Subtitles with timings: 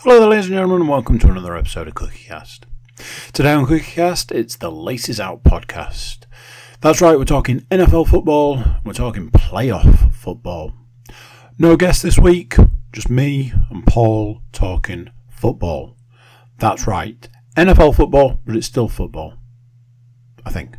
[0.00, 2.64] Hello ladies and gentlemen, and welcome to another episode of CookieCast.
[3.32, 6.26] Today on CookieCast, it's the Laces Out podcast.
[6.82, 10.74] That's right, we're talking NFL football, we're talking playoff football.
[11.58, 12.56] No guest this week,
[12.92, 15.96] just me and Paul talking football.
[16.58, 17.26] That's right,
[17.56, 19.38] NFL football, but it's still football.
[20.44, 20.76] I think.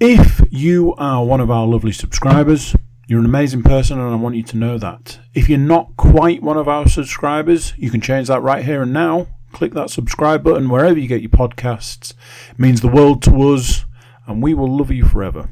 [0.00, 2.74] If you are one of our lovely subscribers,
[3.06, 5.18] you're an amazing person, and I want you to know that.
[5.34, 8.92] If you're not quite one of our subscribers, you can change that right here and
[8.92, 9.28] now.
[9.52, 12.14] Click that subscribe button wherever you get your podcasts.
[12.50, 13.84] It means the world to us,
[14.26, 15.50] and we will love you forever.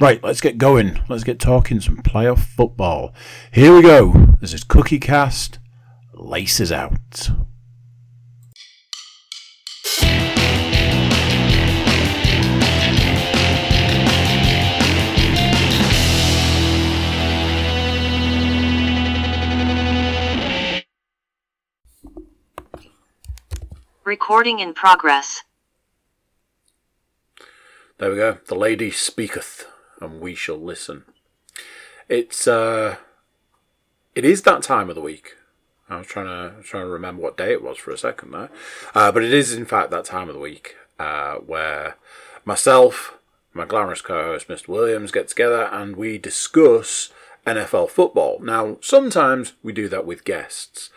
[0.00, 1.00] Right, let's get going.
[1.08, 3.14] Let's get talking some playoff football.
[3.52, 4.36] Here we go.
[4.40, 5.58] This is Cookie Cast.
[6.14, 7.30] Laces out.
[24.04, 25.44] Recording in progress.
[27.96, 28.36] There we go.
[28.46, 29.66] The lady speaketh,
[29.98, 31.04] and we shall listen.
[32.10, 32.96] It's uh,
[34.14, 35.36] it is that time of the week.
[35.88, 38.50] I was trying to trying to remember what day it was for a second there,
[38.94, 41.96] uh, but it is in fact that time of the week uh, where
[42.44, 43.16] myself,
[43.54, 44.68] my glamorous co-host Mr.
[44.68, 47.10] Williams, get together and we discuss
[47.46, 48.38] NFL football.
[48.40, 50.90] Now, sometimes we do that with guests.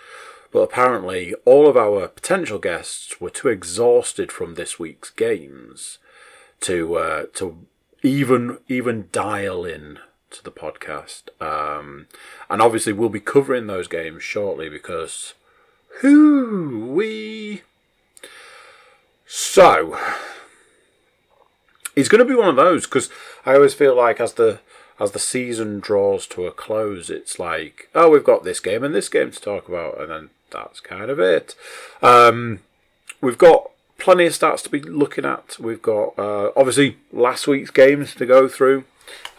[0.58, 6.00] But apparently, all of our potential guests were too exhausted from this week's games
[6.62, 7.60] to uh, to
[8.02, 10.00] even even dial in
[10.32, 11.30] to the podcast.
[11.40, 12.08] Um,
[12.50, 15.36] and obviously, we'll be covering those games shortly because
[16.02, 17.62] who we
[19.28, 19.96] so
[21.96, 23.12] it's going to be one of those because
[23.46, 24.60] I always feel like as the
[25.00, 28.96] as the season draws to a close, it's like, oh, we've got this game and
[28.96, 31.56] this game to talk about, and then that's kind of it.
[32.02, 32.60] Um,
[33.22, 35.58] we've got plenty of stats to be looking at.
[35.60, 38.86] We've got uh, obviously last week's games to go through,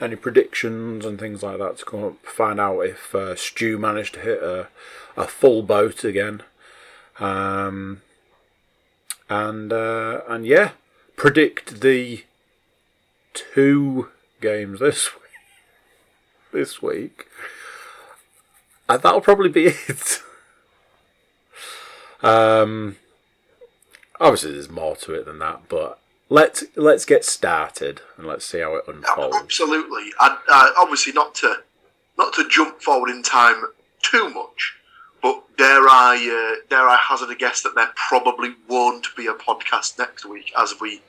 [0.01, 4.15] any predictions and things like that to come up, find out if uh, Stu managed
[4.15, 4.69] to hit a,
[5.17, 6.43] a full boat again.
[7.19, 8.03] Um,
[9.29, 10.73] and uh, and yeah,
[11.17, 12.25] predict the
[13.35, 14.09] two
[14.41, 15.23] games this week.
[16.51, 17.27] This week,
[18.89, 20.23] and that'll probably be it.
[22.23, 22.97] Um,
[24.21, 28.61] obviously, there's more to it than that, but let's let's get started and let's see
[28.61, 29.37] how it unfolds.
[29.37, 31.63] Absolutely, and uh, obviously not to
[32.17, 33.63] not to jump forward in time
[34.03, 34.77] too much,
[35.23, 39.35] but dare I uh, dare I hazard a guess that there probably won't be a
[39.35, 41.03] podcast next week, as we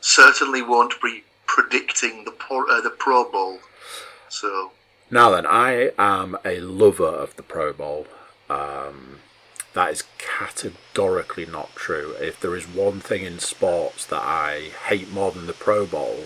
[0.00, 3.60] certainly won't be predicting the pro, uh, the Pro Bowl.
[4.28, 4.72] So
[5.10, 8.06] now then, I am a lover of the Pro Bowl.
[8.50, 9.20] Um,
[9.76, 12.14] that is categorically not true.
[12.18, 16.24] If there is one thing in sports that I hate more than the Pro Bowl,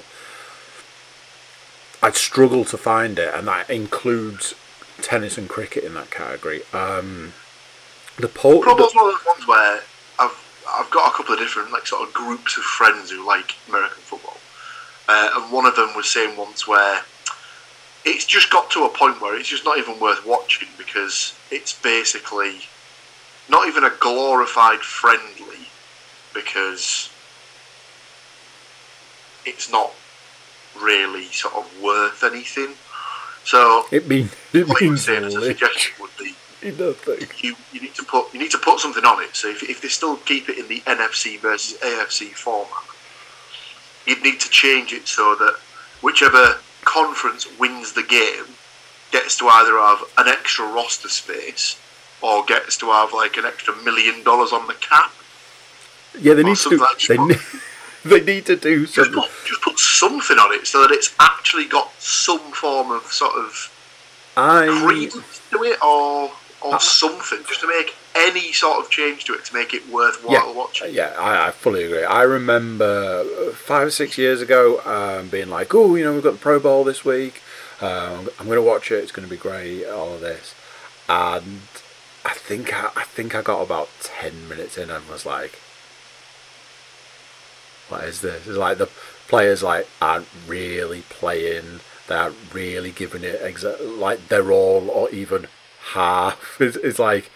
[2.01, 4.55] I'd struggle to find it, and that includes
[5.03, 6.63] tennis and cricket in that category.
[6.73, 7.33] Um,
[8.19, 9.81] the po- Pro Bowl's one of those ones where
[10.21, 13.57] I've I've got a couple of different like sort of groups of friends who like
[13.69, 14.39] American football,
[15.09, 17.03] uh, and one of them was saying once where
[18.05, 21.73] it's just got to a point where it's just not even worth watching because it's
[21.83, 22.61] basically
[23.49, 25.69] not even a glorified friendly
[26.35, 27.11] because
[29.45, 29.93] it's not
[30.81, 32.75] really sort of worth anything.
[33.45, 36.35] So it means it what means saying as a suggestion would be.
[37.43, 39.35] You you need to put you need to put something on it.
[39.35, 42.85] So if, if they still keep it in the NFC versus AFC format,
[44.07, 45.57] you'd need to change it so that
[46.03, 48.45] whichever conference wins the game
[49.11, 51.79] gets to either have an extra roster space
[52.23, 55.13] or gets to have like an extra million dollars on the cap.
[56.19, 56.71] Yeah, they need to.
[56.71, 57.39] Do, they, need,
[58.05, 59.15] they need to do something.
[59.15, 63.03] Just put, just put something on it so that it's actually got some form of
[63.05, 63.77] sort of
[64.37, 66.31] I, credence to it, or
[66.63, 69.89] or I, something, just to make any sort of change to it to make it
[69.89, 70.95] worthwhile yeah, watching.
[70.95, 72.05] Yeah, I, I, fully agree.
[72.05, 76.33] I remember five or six years ago um, being like, "Oh, you know, we've got
[76.33, 77.43] the Pro Bowl this week.
[77.81, 78.97] Um, I'm going to watch it.
[78.97, 79.87] It's going to be great.
[79.87, 80.55] All of this."
[81.09, 81.61] And
[82.51, 85.61] think I, I think I got about ten minutes in and was like,
[87.89, 88.91] "What is this?" It's like the
[89.29, 91.79] players like aren't really playing.
[92.09, 95.47] They aren't really giving it exa- like they're all or even
[95.93, 96.57] half.
[96.61, 97.31] It's, it's like,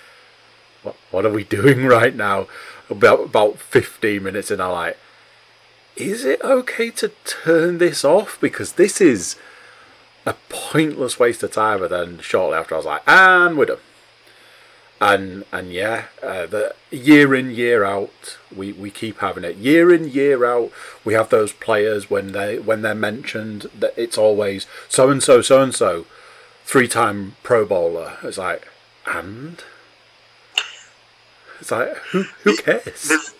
[0.82, 2.49] what what are we doing right now?
[2.90, 4.99] About about fifteen minutes in, I'm like,
[5.94, 9.37] is it okay to turn this off because this is
[10.26, 11.82] a pointless waste of time.
[11.82, 13.78] And then shortly after, I was like, and we're done.
[15.00, 19.56] And and yeah, uh, the year in year out, we, we keep having it.
[19.56, 20.70] Year in year out,
[21.05, 25.43] we have those players when they when they're mentioned that it's always so and so
[25.43, 26.06] so and so,
[26.64, 28.19] three time Pro Bowler.
[28.23, 28.69] It's like
[29.06, 29.62] and
[31.61, 33.08] it's like who who cares?
[33.08, 33.35] They've,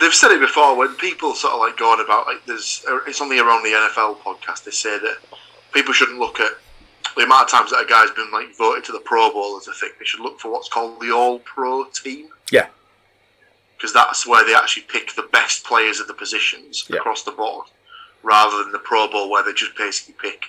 [0.00, 3.38] they've said it before when people sort of like going about like there's it's only
[3.38, 4.64] around the NFL podcast.
[4.64, 5.16] They say that
[5.72, 6.52] people shouldn't look at
[7.16, 9.68] the amount of times that a guy's been like voted to the Pro Bowl is
[9.68, 9.90] a thing.
[9.98, 12.28] They should look for what's called the All Pro team.
[12.52, 12.66] Yeah.
[13.76, 16.96] Because that's where they actually pick the best players of the positions Yeah.
[16.98, 17.66] across the board,
[18.22, 20.46] rather than the Pro Bowl where they just basically pick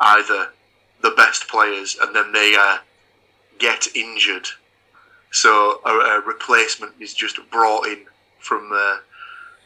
[0.00, 0.48] either
[1.02, 2.78] the best players and then they uh,
[3.58, 4.48] get injured.
[5.30, 8.04] So a, a replacement is just brought in
[8.40, 8.96] from uh,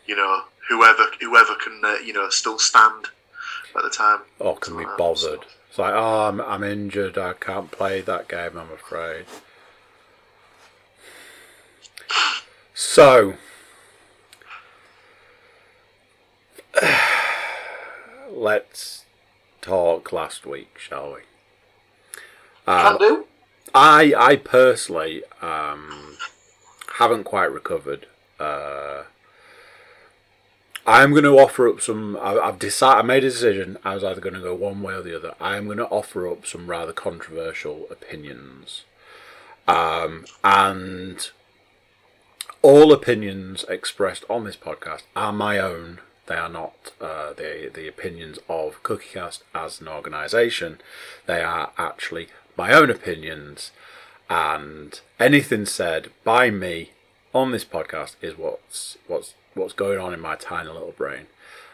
[0.07, 3.07] you know whoever whoever can uh, you know still stand
[3.77, 4.21] at the time.
[4.39, 5.41] or can be that, bothered.
[5.41, 5.47] so.
[5.77, 7.19] It's like, oh, I'm, I'm injured.
[7.19, 8.57] I can't play that game.
[8.57, 9.27] I'm afraid.
[12.73, 13.35] So,
[18.31, 19.05] let's
[19.61, 21.21] talk last week, shall we?
[22.65, 23.27] Can do.
[23.75, 26.17] I I personally um,
[26.95, 28.07] haven't quite recovered.
[28.41, 29.03] Uh,
[30.87, 32.17] I'm going to offer up some.
[32.21, 33.01] I've decided.
[33.01, 33.77] I made a decision.
[33.85, 35.35] I was either going to go one way or the other.
[35.41, 38.85] I am going to offer up some rather controversial opinions,
[39.67, 41.29] um, and
[42.63, 45.99] all opinions expressed on this podcast are my own.
[46.27, 50.81] They are not uh, the the opinions of CookieCast as an organisation.
[51.27, 53.73] They are actually my own opinions,
[54.31, 56.93] and anything said by me
[57.35, 61.27] on this podcast is what's what's what's going on in my tiny little brain.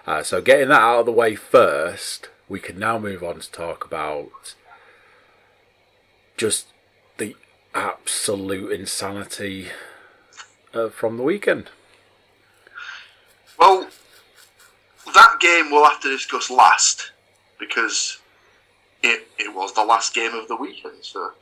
[0.07, 3.51] Uh, so getting that out of the way first, we can now move on to
[3.51, 4.55] talk about
[6.37, 6.67] just
[7.19, 7.37] the
[7.75, 9.69] absolute insanity
[10.75, 11.71] uh, from the weekend.
[13.59, 13.89] Well,
[15.15, 17.13] that game we'll have to discuss last
[17.59, 18.19] because
[19.03, 21.33] it it was the last game of the weekend, so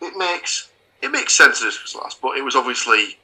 [0.00, 0.70] it makes
[1.02, 2.20] it makes sense to discuss last.
[2.20, 3.18] But it was obviously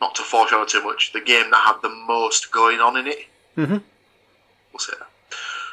[0.00, 3.26] not to foreshadow too much the game that had the most going on in it.
[3.56, 3.82] Mhm.
[4.72, 5.08] We'll say that.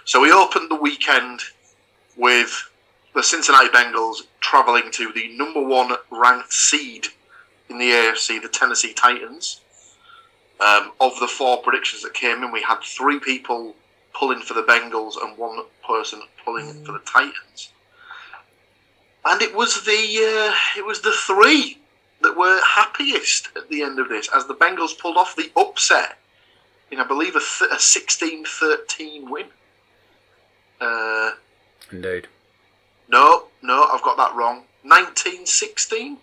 [0.05, 1.41] So we opened the weekend
[2.15, 2.69] with
[3.13, 7.07] the Cincinnati Bengals travelling to the number one ranked seed
[7.69, 9.61] in the AFC, the Tennessee Titans.
[10.59, 13.75] Um, of the four predictions that came in, we had three people
[14.13, 17.69] pulling for the Bengals and one person pulling for the Titans.
[19.23, 19.91] And it was the
[20.49, 21.77] uh, it was the three
[22.21, 26.17] that were happiest at the end of this, as the Bengals pulled off the upset
[26.91, 29.45] in, I believe, a, th- a 16-13 win.
[30.79, 31.31] Uh,
[31.91, 32.27] Indeed.
[33.09, 34.63] no, no, I've got that wrong.
[34.83, 36.17] 1916?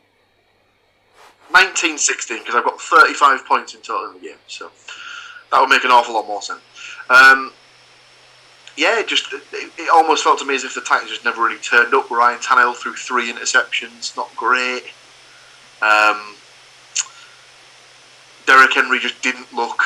[1.51, 4.71] 1916, because I've got 35 points in total in the game, so
[5.53, 6.63] that would make an awful lot more sense.
[7.11, 7.53] Um,
[8.77, 11.43] yeah, it just it, it almost felt to me as if the Titans just never
[11.43, 12.11] really turned up.
[12.11, 14.85] Ryan Tannehill threw three interceptions, not great.
[15.83, 16.37] Um,
[18.47, 19.83] Derrick Henry just didn't look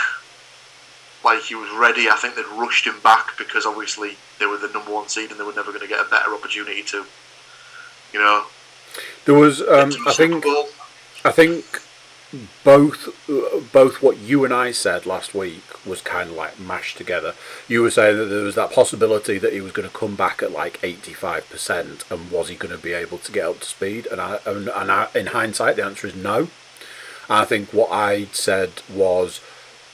[1.25, 2.09] like he was ready.
[2.09, 5.39] I think they'd rushed him back because obviously they were the number one seed and
[5.39, 7.05] they were never going to get a better opportunity to,
[8.13, 8.45] you know,
[9.25, 10.47] There was, um, get to the I think,
[11.25, 11.83] I think
[12.63, 13.09] both
[13.73, 17.35] both what you and I said last week was kind of like mashed together.
[17.67, 20.43] You were saying that there was that possibility that he was going to come back
[20.43, 23.61] at like eighty five percent, and was he going to be able to get up
[23.61, 24.07] to speed?
[24.13, 26.49] And I, and, and I, in hindsight, the answer is no.
[27.31, 29.41] I think what I said was,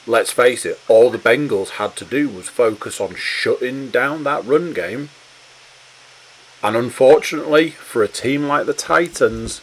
[0.06, 4.44] let's face it, all the Bengals had to do was focus on shutting down that
[4.44, 5.10] run game.
[6.62, 9.60] And unfortunately, for a team like the Titans,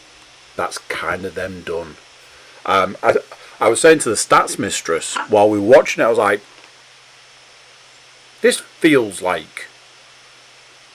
[0.56, 1.96] that's kind of them done.
[2.64, 3.16] Um, I,
[3.60, 6.40] I was saying to the stats mistress while we were watching it, I was like,
[8.40, 9.66] this feels like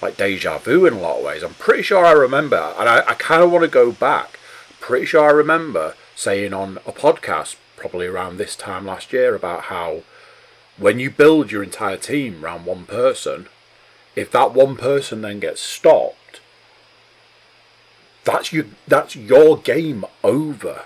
[0.01, 1.43] like deja vu in a lot of ways.
[1.43, 4.39] I'm pretty sure I remember, and I, I kind of want to go back.
[4.79, 9.63] Pretty sure I remember saying on a podcast, probably around this time last year, about
[9.63, 10.03] how
[10.77, 13.47] when you build your entire team around one person,
[14.15, 16.41] if that one person then gets stopped,
[18.23, 18.71] that's you.
[18.87, 20.83] That's your game over.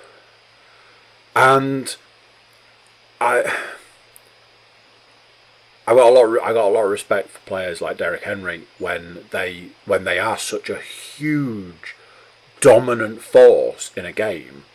[1.35, 1.95] And
[3.19, 3.43] I,
[5.88, 6.25] I got a lot.
[6.25, 10.03] Of, I got a lot of respect for players like Derrick Henry when they when
[10.03, 11.95] they are such a huge,
[12.59, 14.65] dominant force in a game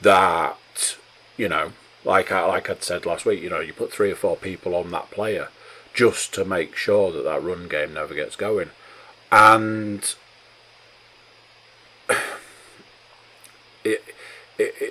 [0.00, 0.96] that
[1.36, 1.72] you know,
[2.04, 4.74] like I like I'd said last week, you know, you put three or four people
[4.74, 5.48] on that player
[5.92, 8.70] just to make sure that that run game never gets going,
[9.32, 10.14] and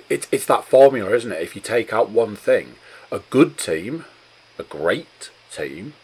[0.08, 1.42] it's it's that formula, isn't it?
[1.42, 2.74] If you take out one thing,
[3.10, 4.04] a good team,
[4.58, 5.94] a great team,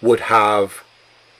[0.00, 0.84] would have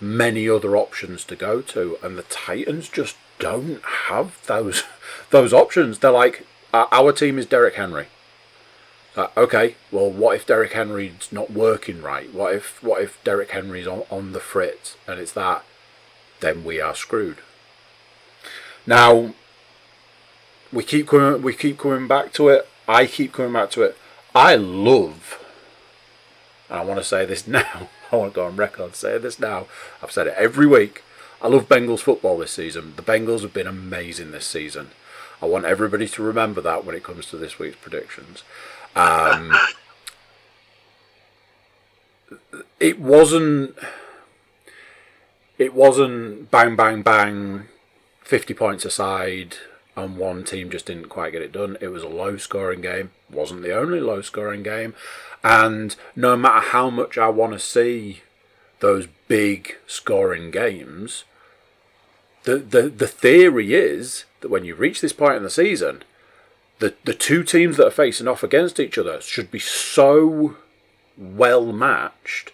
[0.00, 4.84] many other options to go to, and the Titans just don't have those
[5.30, 5.98] those options.
[5.98, 8.06] They're like, our team is Derrick Henry.
[9.16, 12.32] Uh, okay, well, what if Derrick Henry's not working right?
[12.32, 15.64] What if what if Derrick Henry's on, on the fritz and it's that?
[16.40, 17.38] Then we are screwed.
[18.86, 19.34] Now,
[20.72, 22.68] we keep coming we keep coming back to it.
[22.88, 23.96] I keep coming back to it.
[24.34, 25.38] I love,
[26.68, 27.88] and I want to say this now.
[28.12, 29.66] I want to go on record saying this now.
[30.02, 31.02] I've said it every week.
[31.42, 32.94] I love Bengals football this season.
[32.96, 34.90] The Bengals have been amazing this season.
[35.40, 38.42] I want everybody to remember that when it comes to this week's predictions.
[38.94, 39.52] Um,
[42.80, 43.76] it wasn't.
[45.56, 47.68] It wasn't bang bang bang,
[48.22, 49.56] fifty points aside,
[50.04, 51.76] and one team just didn't quite get it done.
[51.80, 53.10] It was a low scoring game.
[53.30, 54.94] wasn't the only low scoring game,
[55.42, 58.22] and no matter how much I want to see
[58.80, 61.24] those big scoring games,
[62.44, 66.02] the the the theory is that when you reach this point in the season,
[66.78, 70.56] the the two teams that are facing off against each other should be so
[71.16, 72.52] well matched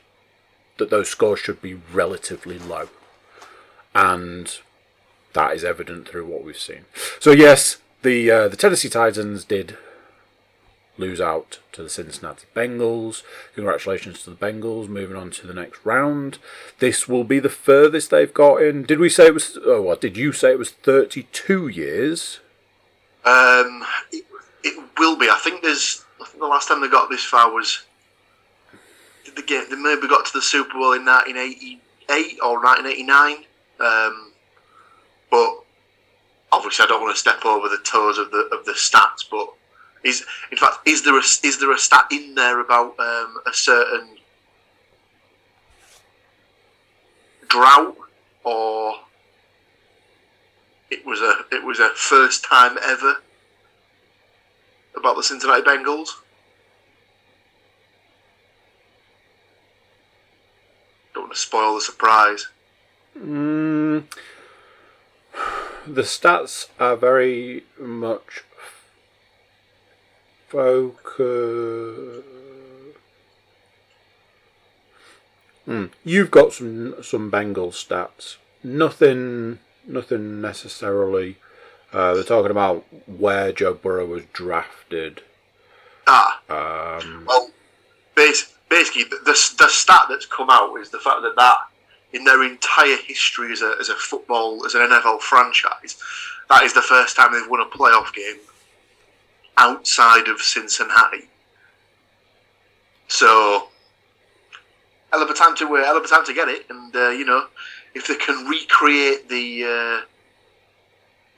[0.79, 2.88] that those scores should be relatively low.
[3.95, 4.59] And
[5.37, 6.87] that is evident through what we've seen.
[7.21, 9.76] So yes, the uh, the Tennessee Titans did
[10.99, 13.23] lose out to the Cincinnati Bengals.
[13.55, 16.38] Congratulations to the Bengals, moving on to the next round.
[16.78, 18.85] This will be the furthest they've got in.
[18.85, 19.59] Did we say it was?
[19.64, 20.71] Oh, what did you say it was?
[20.71, 22.40] Thirty-two years.
[23.25, 24.25] Um, it,
[24.64, 25.28] it will be.
[25.28, 26.05] I think there's.
[26.21, 27.85] I think the last time they got this far was.
[29.25, 29.69] Did they get?
[29.69, 33.45] They maybe got to the Super Bowl in 1988 or 1989.
[33.78, 34.33] Um,
[35.37, 35.64] but
[36.50, 39.23] obviously, I don't want to step over the toes of the of the stats.
[39.31, 39.49] But
[40.02, 43.52] is in fact, is there a is there a stat in there about um, a
[43.52, 44.16] certain
[47.49, 47.97] drought
[48.45, 48.95] or
[50.90, 53.16] it was a it was a first time ever
[54.97, 56.09] about the Cincinnati Bengals?
[61.12, 62.49] Don't want to spoil the surprise.
[63.19, 64.05] Mm,
[65.87, 68.43] the stats are very much
[70.49, 72.25] focus.
[75.66, 75.90] Mm.
[76.05, 78.37] You've got some some Bengal stats.
[78.62, 81.37] Nothing, nothing necessarily.
[81.93, 85.23] Uh, they're talking about where Joe Burrow was drafted.
[86.07, 87.50] Ah, Um, well,
[88.14, 91.57] bas- basically, the, the the stat that's come out is the fact that that
[92.16, 95.96] in their entire history as a as a football as an NFL franchise,
[96.49, 98.38] that is the first time they've won a playoff game
[99.58, 101.28] outside of Cincinnati.
[103.08, 103.68] So,
[105.12, 107.11] hell of a time to uh, hell of a time to get it, and uh,
[107.11, 107.46] you know,
[107.94, 110.06] if they can recreate the uh,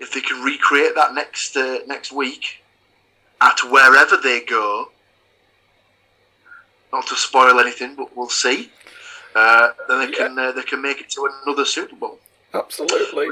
[0.00, 2.62] if they can recreate that next uh, next week
[3.40, 4.90] at wherever they go,
[6.92, 8.70] not to spoil anything, but we'll see.
[9.38, 12.18] Uh, then they can uh, they can make it to another Super Bowl.
[12.54, 13.28] absolutely.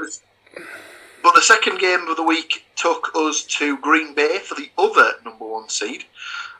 [1.21, 5.13] But the second game of the week took us to Green Bay for the other
[5.25, 6.05] number one seed.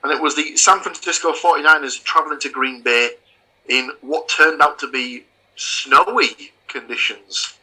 [0.03, 3.11] And it was the San Francisco 49ers travelling to Green Bay
[3.69, 5.23] in what turned out to be
[5.55, 7.53] snowy conditions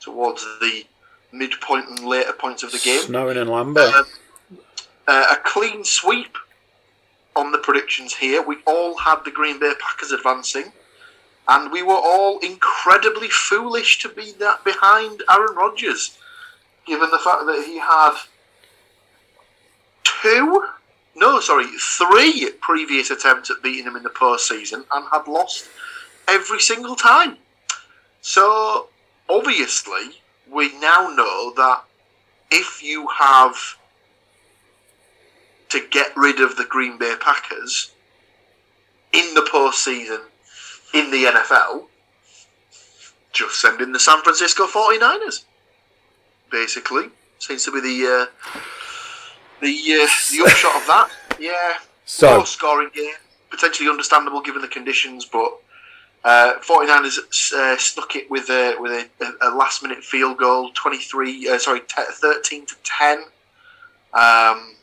[0.00, 0.84] towards the
[1.32, 3.00] midpoint and later points of the game.
[3.00, 3.90] Snowing in Lambeau.
[3.94, 4.58] Um,
[5.08, 6.36] uh, a clean sweep
[7.34, 8.42] on the predictions here.
[8.42, 10.72] We all had the Green Bay Packers advancing.
[11.50, 16.16] And we were all incredibly foolish to be that behind Aaron Rodgers
[16.86, 18.14] given the fact that he had
[20.04, 20.64] two,
[21.16, 25.68] no, sorry, three previous attempts at beating him in the postseason and had lost
[26.28, 27.36] every single time.
[28.20, 28.88] So,
[29.28, 31.82] obviously, we now know that
[32.52, 33.76] if you have
[35.70, 37.90] to get rid of the Green Bay Packers
[39.12, 40.20] in the postseason
[40.94, 41.86] in the NFL,
[43.32, 45.44] just send in the San Francisco 49ers
[46.50, 47.04] basically.
[47.38, 48.50] Seems to be the uh,
[49.60, 51.10] the uh, the upshot of that.
[51.38, 53.14] Yeah, So, low scoring game,
[53.50, 55.56] potentially understandable given the conditions, but
[56.24, 61.48] uh, 49ers uh, snuck it with a with a, a last minute field goal, 23,
[61.48, 63.18] uh, sorry, t- 13 to 10.
[64.12, 64.74] Um,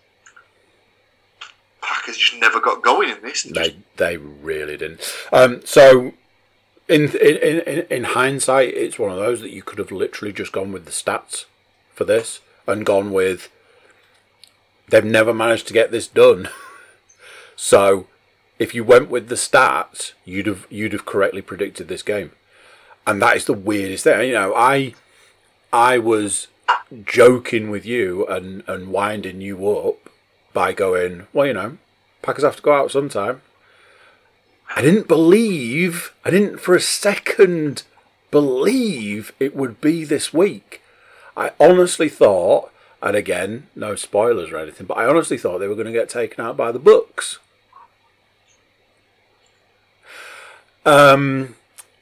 [1.88, 3.44] Packers just never got going in this.
[3.44, 5.00] they they really didn't.
[5.32, 6.12] Um, so,
[6.90, 10.52] in, in in in hindsight, it's one of those that you could have literally just
[10.52, 11.46] gone with the stats
[11.94, 13.50] for this and gone with
[14.90, 16.50] they've never managed to get this done.
[17.56, 18.08] so,
[18.60, 22.32] if you went with the stats, you'd have you'd have correctly predicted this game,
[23.06, 24.28] and that is the weirdest thing.
[24.28, 24.94] You know, I
[25.72, 26.48] I was
[27.06, 30.07] joking with you and and winding you up
[30.58, 31.78] by going, well, you know,
[32.24, 33.44] Packers have to go out sometime.
[34.76, 37.84] I didn't believe, I didn't for a second
[38.32, 40.82] believe it would be this week.
[41.38, 42.72] I honestly thought,
[43.04, 46.10] and again, no spoilers or anything, but I honestly thought they were going to get
[46.10, 47.38] taken out by the Bucs.
[50.88, 51.54] Um,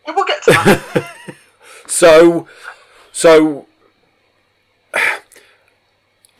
[0.07, 1.15] we'll get to that.
[1.87, 2.47] so,
[3.11, 3.67] so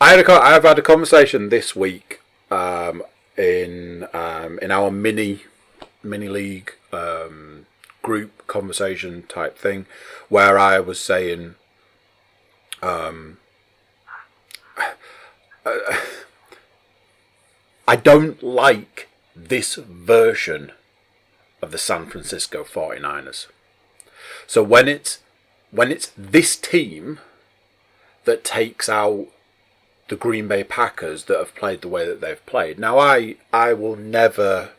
[0.06, 3.02] I had a, I've had a conversation this week um,
[3.36, 5.40] in um, in our mini
[6.00, 7.66] mini league um,
[8.02, 9.86] group conversation type thing,
[10.28, 11.56] where I was saying,
[12.84, 13.38] um,
[17.88, 20.70] I don't like this version
[21.60, 23.48] of the San Francisco 49ers.
[24.46, 25.18] So when it's
[25.72, 27.18] when it's this team
[28.24, 29.30] that takes out
[30.08, 32.78] the Green Bay Packers that have played the way that they've played.
[32.78, 34.70] Now I I will never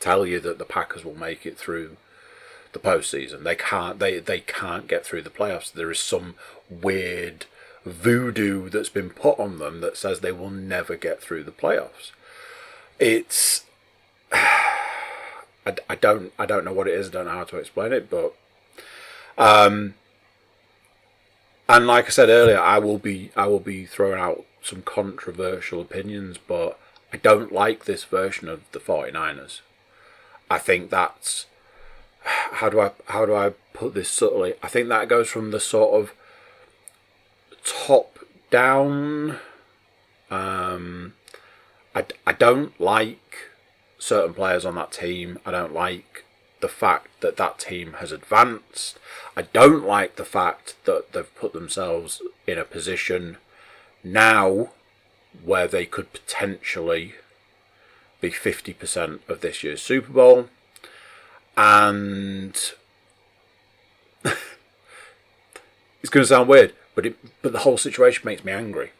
[0.00, 1.96] tell you that the Packers will make it through
[2.72, 3.42] the postseason.
[3.42, 3.98] They can't.
[3.98, 5.72] They they can't get through the playoffs.
[5.72, 6.34] There is some
[6.68, 7.46] weird
[7.84, 12.12] voodoo that's been put on them that says they will never get through the playoffs.
[12.98, 13.64] It's.
[14.32, 17.08] I, I don't I don't know what it is.
[17.08, 18.34] I don't know how to explain it, but
[19.38, 19.94] um,
[21.68, 25.80] and like I said earlier, I will be I will be throwing out some controversial
[25.80, 26.78] opinions, but
[27.12, 29.60] I don't like this version of the 49ers.
[30.50, 31.46] I think that's
[32.24, 34.54] how do I how do I put this subtly?
[34.62, 36.12] I think that goes from the sort of
[37.64, 38.18] top
[38.50, 39.38] down.
[40.30, 41.14] Um,
[41.94, 43.50] I, I don't like
[43.98, 45.38] certain players on that team.
[45.46, 46.23] I don't like
[46.60, 48.98] the fact that that team has advanced.
[49.36, 53.38] I don't like the fact that they've put themselves in a position
[54.02, 54.70] now
[55.44, 57.14] where they could potentially
[58.20, 60.48] be 50% of this year's Super Bowl
[61.56, 62.54] and
[64.24, 68.90] it's going to sound weird, but it but the whole situation makes me angry.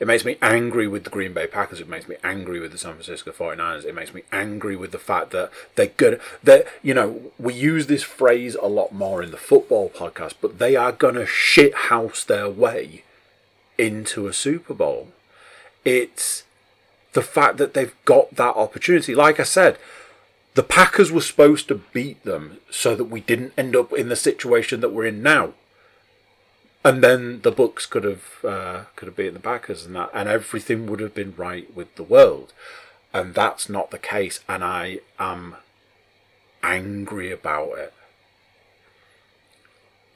[0.00, 1.80] It makes me angry with the Green Bay Packers.
[1.80, 3.84] It makes me angry with the San Francisco 49ers.
[3.84, 6.20] It makes me angry with the fact that they're good.
[6.42, 10.58] That you know, we use this phrase a lot more in the football podcast, but
[10.58, 13.04] they are going to shithouse their way
[13.78, 15.08] into a Super Bowl.
[15.84, 16.44] It's
[17.12, 19.14] the fact that they've got that opportunity.
[19.14, 19.78] Like I said,
[20.54, 24.16] the Packers were supposed to beat them so that we didn't end up in the
[24.16, 25.54] situation that we're in now.
[26.84, 30.28] And then the Bucs could have uh, could have beaten the Packers and that, and
[30.28, 32.52] everything would have been right with the world.
[33.12, 35.56] And that's not the case, and I am
[36.62, 37.94] angry about it.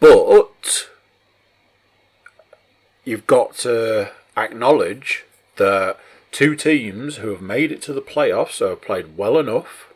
[0.00, 0.88] But
[3.04, 5.24] you've got to acknowledge
[5.56, 5.98] that
[6.32, 9.92] two teams who have made it to the playoffs, so have played well enough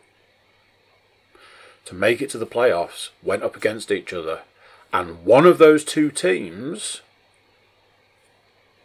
[1.84, 4.42] to make it to the playoffs went up against each other,
[4.92, 7.00] and one of those two teams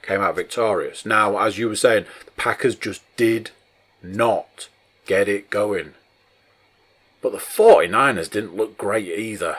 [0.02, 1.06] came out victorious.
[1.06, 3.52] Now, as you were saying, the Packers just did
[4.02, 4.70] not
[5.06, 5.94] get it going.
[7.22, 9.58] But the 49ers didn't look great either.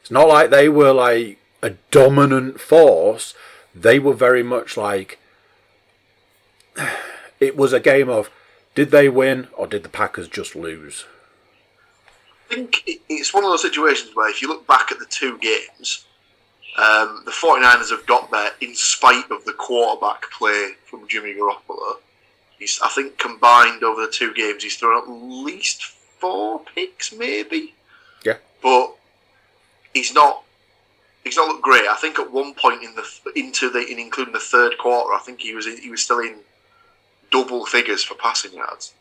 [0.00, 3.34] It's not like they were like a dominant force.
[3.74, 5.18] They were very much like
[7.40, 8.30] it was a game of
[8.74, 11.06] did they win or did the Packers just lose?
[12.54, 15.38] I think it's one of those situations where if you look back at the two
[15.38, 16.04] games,
[16.76, 21.96] um, the 49ers have got there in spite of the quarterback play from Jimmy Garoppolo.
[22.60, 27.74] He's, I think, combined over the two games, he's thrown at least four picks, maybe.
[28.24, 28.36] Yeah.
[28.62, 28.94] But
[29.92, 30.42] he's not.
[31.24, 31.88] He's not looked great.
[31.88, 35.18] I think at one point in the into the in including the third quarter, I
[35.18, 36.36] think he was he was still in
[37.32, 38.92] double figures for passing yards,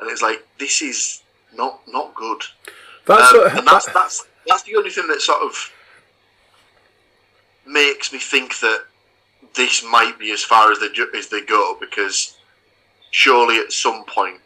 [0.00, 1.22] and it's like this is
[1.54, 2.42] not not good.
[3.08, 5.72] That's Um, what- and that's that's that's the only thing that sort of
[7.66, 8.84] makes me think that
[9.54, 12.36] this might be as far as they as they go because
[13.10, 14.40] surely at some point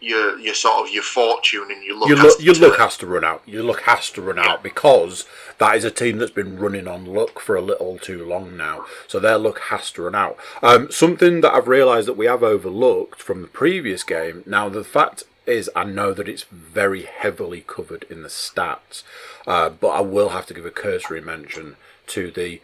[0.00, 2.78] your your sort of your fortune and your luck your has look, to your turn.
[2.78, 3.42] has to run out.
[3.46, 4.48] Your look has to run Yeah.
[4.52, 5.24] out because
[5.58, 8.86] that is a team that's been running on luck for a little too long now.
[9.08, 10.36] So their luck has to run out.
[10.62, 14.44] Um, something that I've realised that we have overlooked from the previous game.
[14.46, 19.02] Now the fact is, I know that it's very heavily covered in the stats,
[19.46, 21.76] uh, but I will have to give a cursory mention
[22.08, 22.60] to the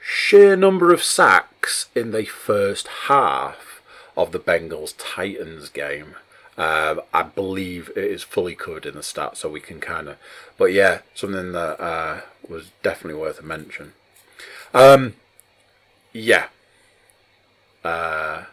[0.00, 3.82] sheer number of sacks in the first half
[4.16, 6.14] of the Bengals Titans game.
[6.58, 10.16] Um, I believe it is fully covered in the stats, so we can kind of.
[10.56, 13.92] But yeah, something that uh, was definitely worth a mention.
[14.72, 15.14] Um,
[16.12, 16.46] yeah.
[17.84, 18.44] Uh,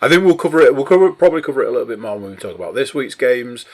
[0.00, 0.74] I think we'll cover it.
[0.74, 3.14] We'll cover probably cover it a little bit more when we talk about this week's
[3.14, 3.64] games.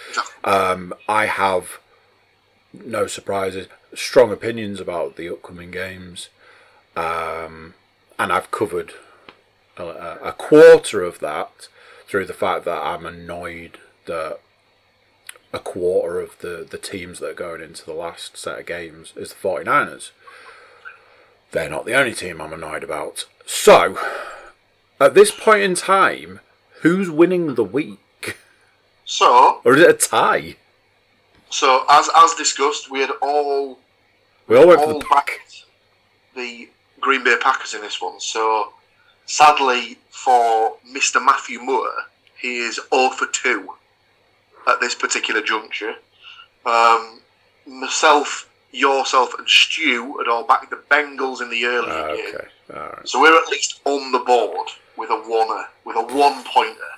[0.44, 1.80] Um, I have
[2.72, 6.28] no surprises, strong opinions about the upcoming games,
[6.96, 7.74] um,
[8.18, 8.92] and I've covered
[9.76, 9.82] a,
[10.22, 11.68] a quarter of that
[12.06, 14.38] through the fact that I'm annoyed that
[15.52, 19.12] a quarter of the, the teams that are going into the last set of games
[19.16, 20.10] is the 49ers.
[21.50, 23.26] They're not the only team I'm annoyed about.
[23.44, 23.98] So,
[25.02, 26.40] at this point in time,
[26.80, 28.36] who's winning the week?
[29.04, 30.56] So, Or is it a tie?
[31.50, 33.78] so as as discussed, we had all
[34.46, 35.64] We all went all the backed
[36.34, 36.68] the
[37.00, 38.18] Green Bay Packers in this one.
[38.20, 38.72] So,
[39.26, 41.22] sadly for Mr.
[41.22, 41.92] Matthew Moore,
[42.40, 43.68] he is 0 for 2
[44.68, 45.94] at this particular juncture.
[46.64, 47.20] Um,
[47.66, 52.34] myself, yourself, and Stu had all backed the Bengals in the early Ah, game.
[52.34, 53.08] okay, alright.
[53.08, 56.92] So we're at least on the board with a one with a one pointer.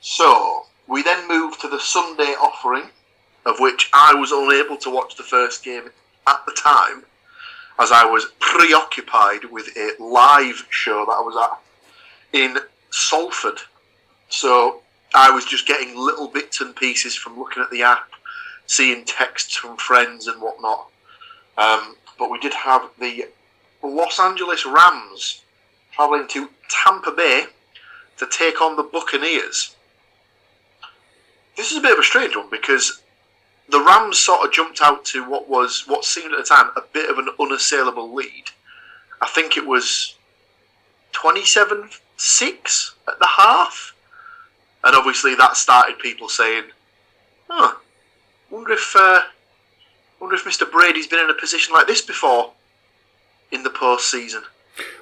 [0.00, 2.84] So we then moved to the Sunday offering,
[3.46, 5.90] of which I was unable to watch the first game
[6.26, 7.04] at the time,
[7.78, 12.58] as I was preoccupied with a live show that I was at in
[12.90, 13.58] Salford.
[14.28, 14.82] So
[15.14, 18.10] I was just getting little bits and pieces from looking at the app,
[18.66, 20.88] seeing texts from friends and whatnot.
[21.58, 23.28] Um, but we did have the
[23.82, 25.42] Los Angeles Rams
[25.92, 27.44] traveling to Tampa Bay
[28.18, 29.74] to take on the Buccaneers.
[31.56, 33.02] This is a bit of a strange one because
[33.68, 36.80] the Rams sort of jumped out to what was what seemed at the time a
[36.80, 38.44] bit of an unassailable lead.
[39.20, 40.16] I think it was
[41.12, 43.94] 27-6 at the half.
[44.84, 46.64] And obviously that started people saying,
[47.48, 47.74] "Huh,
[48.50, 49.22] wonder if uh,
[50.18, 50.68] wonder if Mr.
[50.70, 52.52] Brady's been in a position like this before
[53.52, 54.42] in the postseason."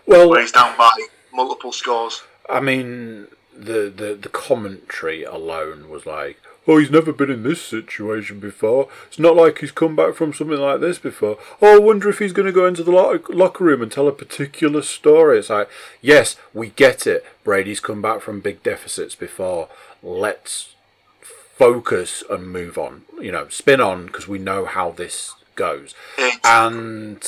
[0.04, 0.90] Well, where he's down by
[1.32, 2.22] multiple scores.
[2.48, 7.62] I mean, the, the the commentary alone was like, "Oh, he's never been in this
[7.62, 8.88] situation before.
[9.08, 11.38] It's not like he's come back from something like this before.
[11.60, 14.08] Oh, I wonder if he's going to go into the lo- locker room and tell
[14.08, 15.68] a particular story." It's like,
[16.00, 17.24] yes, we get it.
[17.44, 19.68] Brady's come back from big deficits before.
[20.02, 20.74] Let's
[21.20, 23.02] focus and move on.
[23.20, 25.94] You know, spin on because we know how this goes.
[26.42, 27.22] And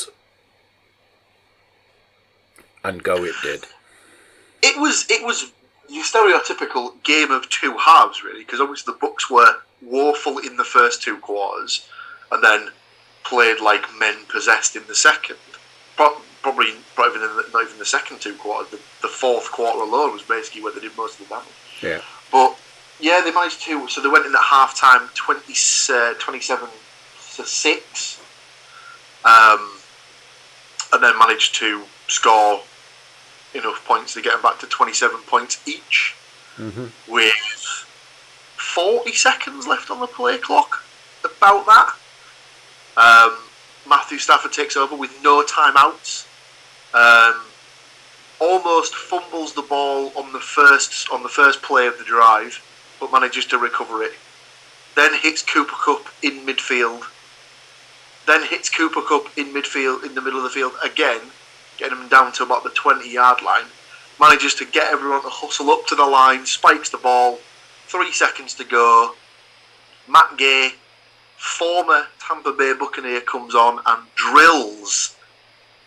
[2.83, 3.65] and go it did.
[4.63, 5.53] It was it was
[5.89, 10.65] your stereotypical game of two halves, really, because obviously the Bucs were woeful in the
[10.65, 11.87] first two quarters,
[12.31, 12.71] and then
[13.25, 15.37] played like men possessed in the second.
[15.97, 18.73] Pro- Probably, probably even in the, not even the second two quarters.
[18.73, 21.47] The, the fourth quarter alone was basically where they did most of the damage.
[21.81, 22.01] Yeah.
[22.33, 22.59] But
[22.99, 23.87] yeah, they managed to.
[23.87, 25.55] So they went in at half time 20,
[25.93, 26.69] uh, 27
[27.37, 28.21] to 6.
[29.25, 29.71] Um,
[30.93, 32.61] and then managed to score
[33.55, 36.15] enough points to get them back to 27 points each
[36.59, 37.13] Mm-hmm.
[37.13, 37.87] with
[38.57, 40.85] 40 seconds left on the play clock.
[41.25, 41.95] About that.
[42.97, 43.39] Um,
[43.89, 46.27] Matthew Stafford takes over with no timeouts.
[46.95, 47.43] Um,
[48.39, 52.61] almost fumbles the ball on the first on the first play of the drive,
[53.01, 54.13] but manages to recover it.
[54.95, 57.05] Then hits Cooper Kupp in midfield.
[58.27, 61.21] Then hits Cooper Kupp in midfield in the middle of the field again,
[61.79, 63.65] getting him down to about the 20 yard line.
[64.21, 67.39] Manages to get everyone to hustle up to the line, spikes the ball.
[67.87, 69.15] Three seconds to go.
[70.09, 70.71] Matt Gay,
[71.37, 75.17] former Tampa Bay Buccaneer, comes on and drills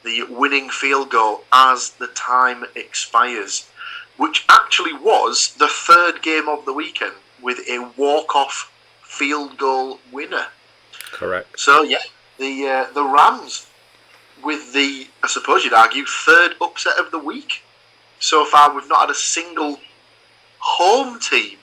[0.03, 3.67] the winning field goal as the time expires,
[4.17, 8.71] which actually was the third game of the weekend with a walk-off
[9.03, 10.47] field goal winner.
[11.11, 11.59] Correct.
[11.59, 12.03] So yeah,
[12.37, 13.67] the uh, the Rams
[14.45, 17.63] with the I suppose you'd argue third upset of the week.
[18.19, 19.79] So far, we've not had a single
[20.59, 21.57] home team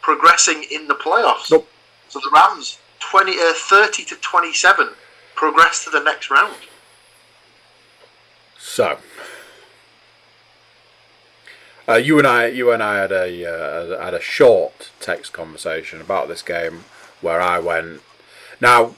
[0.00, 1.50] progressing in the playoffs.
[1.50, 1.68] Nope.
[2.08, 4.90] So the Rams, twenty uh, thirty to twenty-seven,
[5.34, 6.56] progress to the next round.
[8.58, 8.98] So,
[11.86, 16.00] uh, you and I, you and I had a uh, had a short text conversation
[16.00, 16.84] about this game
[17.20, 18.00] where I went.
[18.60, 18.94] Now,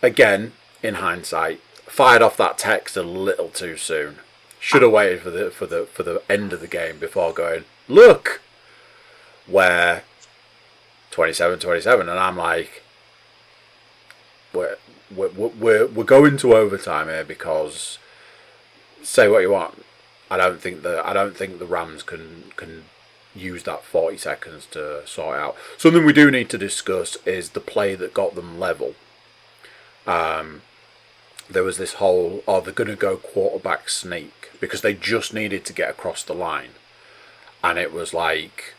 [0.00, 0.52] again,
[0.84, 4.18] in hindsight, fired off that text a little too soon.
[4.60, 7.64] Should have waited for the for the for the end of the game before going.
[7.88, 8.40] Look,
[9.46, 10.04] where
[11.10, 12.82] 27-27, and I'm like,
[14.52, 14.76] we're,
[15.14, 17.98] we're, we're, we're going to overtime here because
[19.02, 19.84] say what you want.
[20.30, 22.84] I don't think the I don't think the Rams can can
[23.34, 25.56] use that 40 seconds to sort out.
[25.76, 28.94] Something we do need to discuss is the play that got them level.
[30.06, 30.62] Um,
[31.48, 35.64] there was this whole, oh, they're going to go quarterback sneak because they just needed
[35.66, 36.70] to get across the line.
[37.62, 38.74] And it was like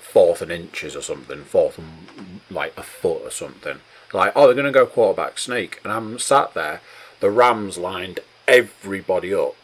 [0.00, 3.78] fourth and inches or something, fourth and like a foot or something.
[4.12, 5.80] Like, oh, they're going to go quarterback sneak.
[5.84, 6.80] And I'm sat there,
[7.20, 9.56] the Rams lined everybody up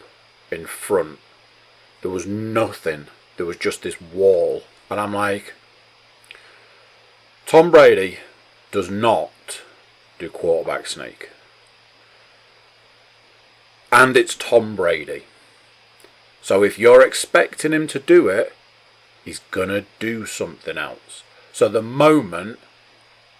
[0.50, 1.18] in front
[2.00, 3.06] there was nothing.
[3.36, 4.62] There was just this wall.
[4.90, 5.54] And I'm like,
[7.46, 8.18] Tom Brady
[8.70, 9.30] does not
[10.18, 11.30] do quarterback sneak.
[13.90, 15.24] And it's Tom Brady.
[16.42, 18.54] So if you're expecting him to do it,
[19.24, 21.22] he's going to do something else.
[21.52, 22.58] So the moment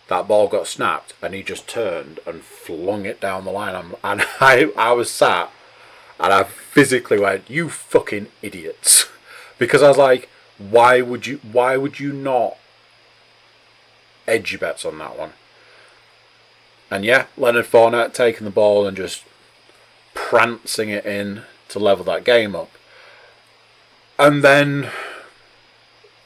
[0.09, 4.23] that ball got snapped and he just turned and flung it down the line, and
[4.41, 5.51] I, I was sat
[6.19, 9.07] and I physically went, "You fucking idiots,"
[9.59, 11.41] because I was like, "Why would you?
[11.53, 12.57] Why would you not
[14.27, 15.33] edge your bets on that one?"
[16.90, 19.24] And yeah, Leonard Fournette taking the ball and just
[20.14, 22.70] prancing it in to level that game up.
[24.18, 24.90] And then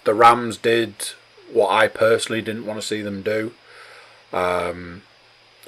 [0.04, 0.94] the Rams did
[1.52, 3.52] what I personally didn't want to see them do.
[4.32, 5.02] Um,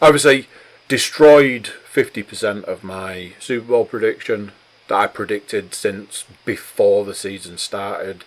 [0.00, 0.48] obviously,
[0.88, 4.52] destroyed 50% of my Super Bowl prediction
[4.88, 8.24] that I predicted since before the season started.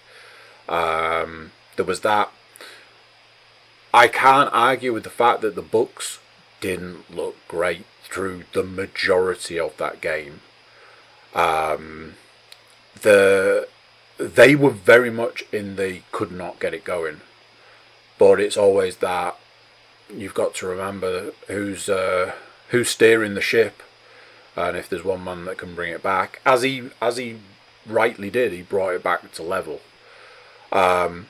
[0.69, 2.32] Um, there was that.
[3.93, 6.19] I can't argue with the fact that the Bucs
[6.60, 10.41] didn't look great through the majority of that game.
[11.34, 12.15] Um,
[13.02, 13.67] the
[14.17, 17.22] they were very much in the could not get it going,
[18.17, 19.38] but it's always that
[20.13, 22.34] you've got to remember who's uh,
[22.70, 23.84] who's steering the ship,
[24.56, 27.38] and if there's one man that can bring it back, as he as he
[27.86, 29.82] rightly did, he brought it back to level.
[30.72, 31.28] Um,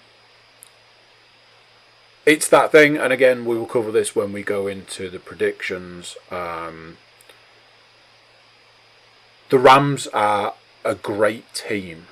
[2.28, 6.18] it's that thing, and again, we will cover this when we go into the predictions.
[6.30, 6.98] Um,
[9.48, 12.08] the Rams are a great team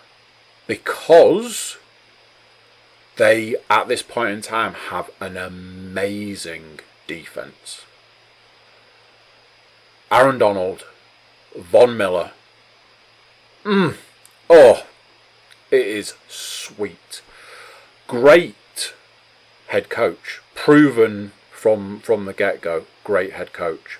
[0.67, 1.75] because
[3.17, 7.81] they, at this point in time, have an amazing defense.
[10.09, 10.85] Aaron Donald,
[11.57, 12.31] Von Miller.
[13.65, 13.97] Mmm.
[14.49, 14.85] Oh,
[15.71, 17.21] it is sweet.
[18.07, 18.55] Great
[19.67, 20.41] head coach.
[20.53, 22.85] Proven from from the get go.
[23.03, 23.99] Great head coach.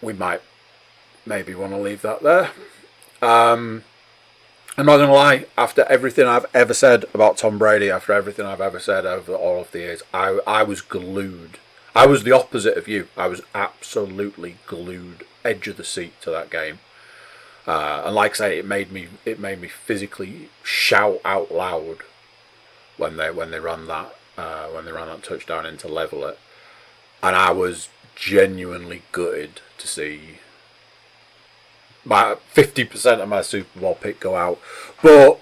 [0.00, 0.42] We might
[1.24, 2.50] maybe want to leave that there.
[3.22, 3.84] Um,
[4.76, 8.44] I'm not going to lie, after everything I've ever said about Tom Brady, after everything
[8.44, 11.58] I've ever said over all of the years, I, I was glued
[11.94, 13.08] I was the opposite of you.
[13.16, 16.80] I was absolutely glued, edge of the seat to that game.
[17.66, 21.98] Uh, and like I say, it made me it made me physically shout out loud
[22.96, 26.38] when they when they ran that uh, when they ran that touchdown into level it,
[27.22, 30.38] and I was genuinely gutted to see
[32.04, 34.60] my fifty percent of my Super Bowl pick go out,
[35.02, 35.40] but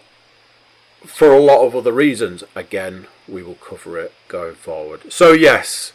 [1.05, 2.45] for a lot of other reasons.
[2.55, 5.13] Again, we will cover it going forward.
[5.13, 5.93] So yes,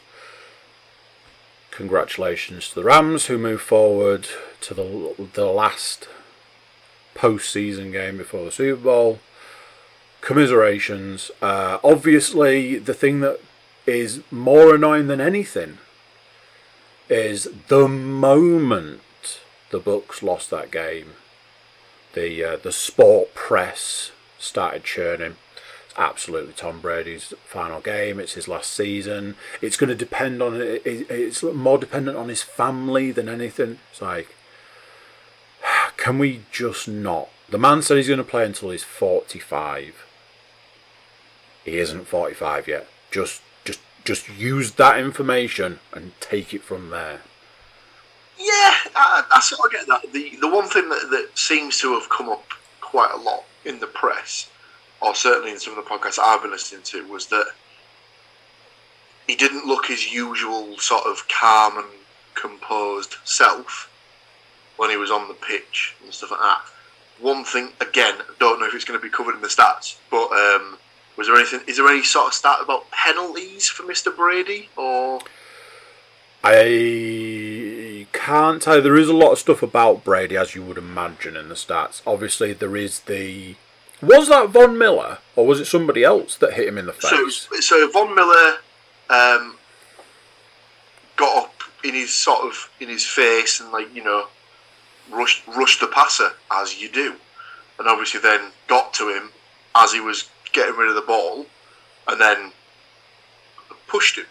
[1.77, 4.27] Congratulations to the Rams who move forward
[4.61, 6.09] to the the last
[7.13, 9.19] postseason game before the Super Bowl.
[10.21, 11.31] Commiserations.
[11.41, 13.39] Uh, obviously, the thing that
[13.85, 15.77] is more annoying than anything
[17.09, 19.01] is the moment
[19.69, 21.13] the Bucs lost that game,
[22.13, 25.35] the uh, the sport press started churning
[25.97, 28.19] absolutely Tom Brady's final game.
[28.19, 29.35] It's his last season.
[29.61, 30.83] It's going to depend on it.
[30.85, 33.79] It's more dependent on his family than anything.
[33.91, 34.35] It's like,
[35.97, 37.29] can we just not?
[37.49, 40.05] The man said he's going to play until he's 45.
[41.67, 42.87] He isn't 45 yet.
[43.11, 47.21] Just, just, just use that information and take it from there.
[48.39, 50.13] Yeah, I, I sort of get that.
[50.13, 52.45] The the one thing that, that seems to have come up
[52.81, 54.47] quite a lot in the press
[55.01, 57.51] or certainly in some of the podcasts I've been listening to, was that
[59.27, 61.87] he didn't look his usual sort of calm and
[62.33, 63.91] composed self
[64.77, 66.61] when he was on the pitch and stuff like that.
[67.19, 69.97] One thing, again, I don't know if it's going to be covered in the stats,
[70.09, 70.77] but um,
[71.17, 71.61] was there anything?
[71.67, 75.19] Is there any sort of stat about penalties for Mister Brady or?
[76.43, 78.81] I can't tell.
[78.81, 82.01] There is a lot of stuff about Brady, as you would imagine, in the stats.
[82.05, 83.55] Obviously, there is the
[84.01, 87.47] was that Von Miller, or was it somebody else that hit him in the face?
[87.49, 88.57] So, so Von Miller
[89.09, 89.57] um,
[91.15, 91.53] got up
[91.83, 94.27] in his sort of in his face and like you know
[95.11, 97.15] rushed rushed the passer as you do,
[97.79, 99.31] and obviously then got to him
[99.75, 101.45] as he was getting rid of the ball,
[102.07, 102.51] and then
[103.87, 104.25] pushed him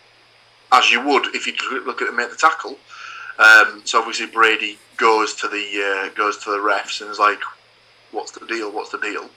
[0.72, 1.54] as you would if you
[1.86, 2.76] look at him make the tackle.
[3.38, 7.40] Um, so obviously Brady goes to the uh, goes to the refs and is like,
[8.10, 8.72] "What's the deal?
[8.72, 9.28] What's the deal?"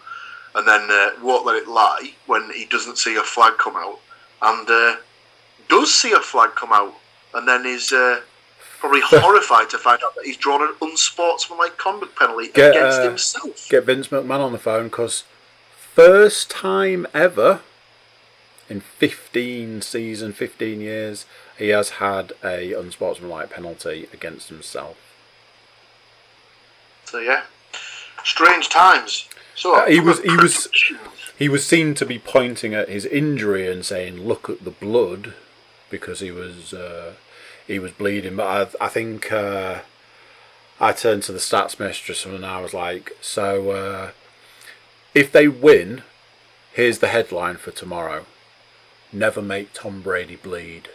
[0.56, 3.99] And then uh, won't let it lie when he doesn't see a flag come out,
[4.41, 4.95] and uh,
[5.67, 6.95] does see a flag come out,
[7.36, 8.21] and then is uh,
[8.80, 13.04] probably horrified to find out that he's drawn an unsportsmanlike conduct penalty Get, against uh,
[13.04, 13.69] himself.
[13.69, 15.23] Get Vince McMahon on the phone because
[16.03, 17.59] first time ever
[18.69, 21.25] in 15 season, 15 years,
[21.57, 24.95] he has had a unsportsmanlike penalty against himself.
[27.03, 27.43] So yeah,
[28.23, 29.27] strange times.
[29.55, 30.69] So Uh, he was- he was-
[31.38, 35.33] He was seen to be pointing at his injury and saying, "Look at the blood,"
[35.89, 37.13] because he was uh,
[37.67, 38.35] he was bleeding.
[38.38, 39.79] But I, I think uh,
[40.81, 44.12] I turned to the stats mistress and I was like, "So uh,
[45.13, 46.04] if they win,
[46.74, 48.26] here's the headline for tomorrow:
[49.12, 50.89] Never make Tom Brady bleed."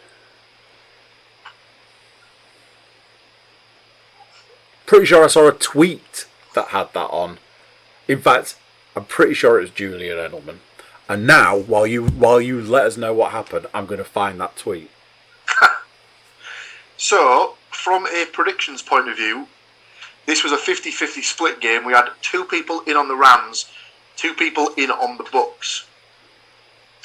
[4.87, 7.38] Pretty sure I saw a tweet that had that on.
[8.07, 8.57] In fact,
[8.94, 10.59] I'm pretty sure it was Julian Edelman.
[11.09, 14.40] And now, while you while you let us know what happened, I'm going to find
[14.40, 14.90] that tweet.
[16.96, 19.48] So, from a predictions point of view,
[20.27, 21.85] this was a 50 50 split game.
[21.85, 23.66] We had two people in on the Rams,
[24.16, 25.85] two people in on the Bucs.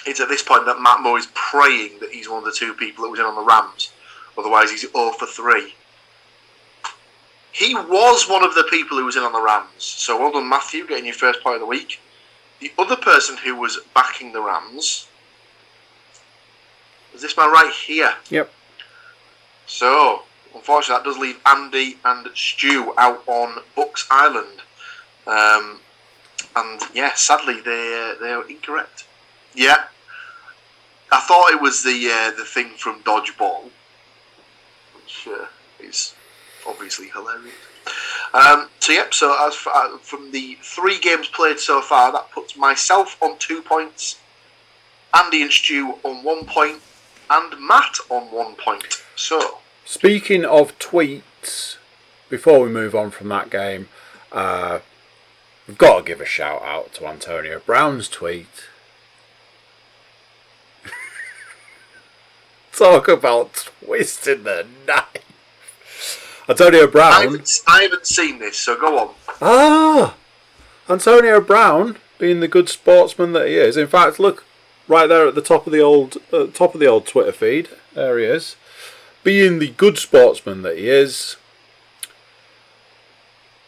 [0.06, 2.74] It's at this point that Matt Moore is praying that he's one of the two
[2.74, 3.92] people that was in on the Rams.
[4.38, 5.74] Otherwise, he's 0 for 3.
[7.52, 9.68] He was one of the people who was in on the Rams.
[9.78, 12.00] So, well done, Matthew, getting your first point of the week.
[12.62, 15.08] The other person who was backing the Rams
[17.12, 18.14] was this man right here.
[18.30, 18.52] Yep.
[19.66, 24.62] So, unfortunately, that does leave Andy and Stu out on Bucs Island.
[25.28, 25.80] Um,
[26.56, 29.06] and yeah, sadly, they uh, they are incorrect.
[29.54, 29.86] Yeah,
[31.12, 33.70] I thought it was the uh, the thing from Dodgeball,
[34.96, 35.46] which uh,
[35.80, 36.16] is
[36.68, 37.56] obviously hilarious.
[38.34, 39.14] Um, so yep.
[39.14, 43.38] So as for, uh, from the three games played so far, that puts myself on
[43.40, 44.20] two points,
[45.14, 46.82] Andy and Stu on one point,
[47.30, 49.04] and Matt on one point.
[49.16, 51.78] So Speaking of tweets,
[52.30, 53.90] before we move on from that game,
[54.32, 54.80] uh,
[55.70, 58.48] we've got to give a shout out to Antonio Brown's tweet.
[62.72, 66.44] Talk about twisting the knife.
[66.50, 67.22] Antonio I Brown.
[67.22, 69.14] haven't, I haven't seen this, so go on.
[69.40, 70.16] Ah,
[70.90, 73.78] Antonio Brown, being the good sportsman that he is.
[73.78, 74.46] In fact, look
[74.88, 77.70] right there at the top of the old uh, top of the old Twitter feed.
[77.94, 78.56] There he is,
[79.24, 81.36] being the good sportsman that he is.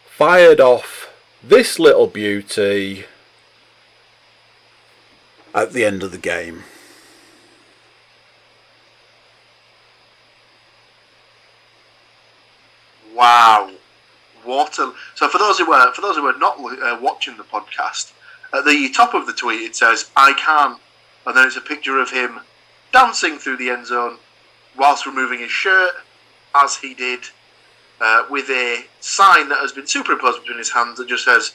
[0.06, 1.11] Fired off
[1.42, 3.04] this little beauty
[5.54, 6.62] at the end of the game.
[13.14, 13.70] Wow,
[14.44, 14.92] what a!
[15.14, 18.12] So for those who were for those who were not uh, watching the podcast,
[18.52, 20.80] at the top of the tweet it says "I can't,"
[21.26, 22.40] and then it's a picture of him
[22.92, 24.18] dancing through the end zone
[24.76, 25.92] whilst removing his shirt,
[26.54, 27.20] as he did,
[28.02, 31.54] uh, with a sign that has been superimposed between his hands that just says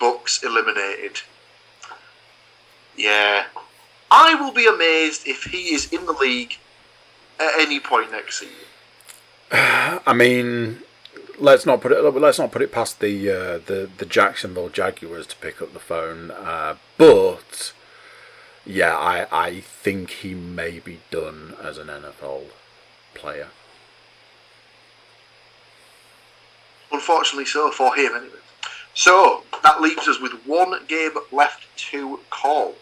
[0.00, 1.20] "Bucs eliminated."
[2.96, 3.44] Yeah,
[4.10, 6.56] I will be amazed if he is in the league
[7.38, 8.54] at any point next season.
[9.52, 10.78] I mean,
[11.38, 12.02] let's not put it.
[12.02, 15.78] Let's not put it past the uh, the the Jacksonville Jaguars to pick up the
[15.78, 16.30] phone.
[16.30, 17.72] Uh, but
[18.64, 22.44] yeah, I I think he may be done as an NFL
[23.14, 23.48] player.
[26.92, 28.38] Unfortunately, so for him, anyway.
[28.94, 32.74] So that leaves us with one game left to call.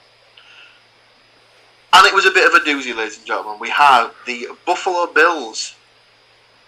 [1.92, 3.60] And it was a bit of a doozy, ladies and gentlemen.
[3.60, 5.74] We had the Buffalo Bills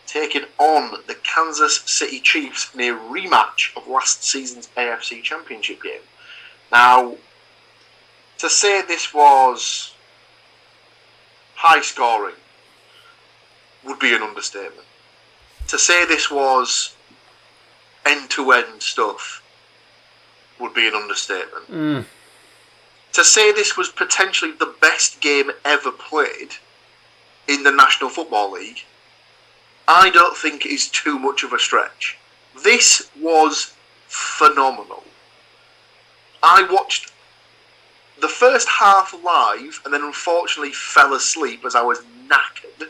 [0.06, 6.00] taking on the Kansas City Chiefs in a rematch of last season's AFC Championship game.
[6.70, 7.16] Now,
[8.38, 9.94] to say this was
[11.54, 12.34] high scoring
[13.84, 14.86] would be an understatement.
[15.68, 16.94] To say this was
[18.06, 19.42] end to end stuff
[20.58, 21.70] would be an understatement.
[21.70, 22.04] Mm.
[23.12, 26.54] To say this was potentially the best game ever played
[27.48, 28.84] in the National Football League,
[29.86, 32.16] I don't think is too much of a stretch.
[32.62, 33.74] This was
[34.06, 35.02] phenomenal.
[36.42, 37.12] I watched
[38.20, 42.88] the first half live and then unfortunately fell asleep as I was knackered.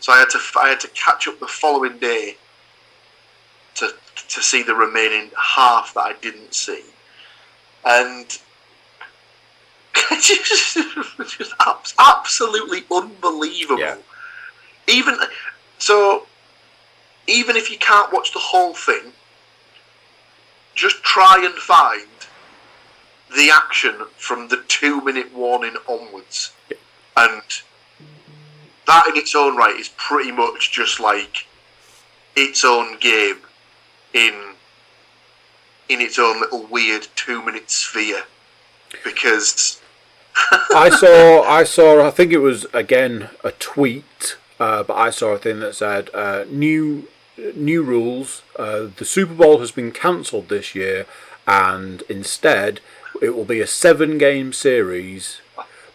[0.00, 2.36] So I had to I had to catch up the following day
[3.76, 6.82] to to see the remaining half that I didn't see,
[7.84, 8.26] and
[10.20, 10.78] just,
[11.38, 13.80] just abs- absolutely unbelievable.
[13.80, 13.96] Yeah.
[14.86, 15.16] Even
[15.78, 16.26] so,
[17.26, 19.12] even if you can't watch the whole thing,
[20.74, 22.08] just try and find
[23.34, 26.52] the action from the two minute warning onwards.
[27.16, 27.42] And
[28.86, 31.46] that in its own right is pretty much just like
[32.36, 33.38] its own game
[34.14, 34.54] in
[35.88, 38.24] in its own little weird two minute sphere.
[39.04, 39.82] Because
[40.74, 45.32] I saw, I saw, I think it was again a tweet, uh, but I saw
[45.32, 47.08] a thing that said uh, new
[47.54, 48.42] new rules.
[48.56, 51.06] Uh, the Super Bowl has been cancelled this year,
[51.46, 52.80] and instead
[53.20, 55.40] it will be a seven game series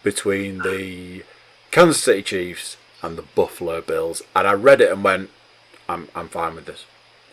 [0.02, 1.24] between the
[1.70, 4.22] Kansas City Chiefs and the Buffalo Bills.
[4.34, 5.30] And I read it and went,
[5.88, 6.84] I'm I'm fine with this.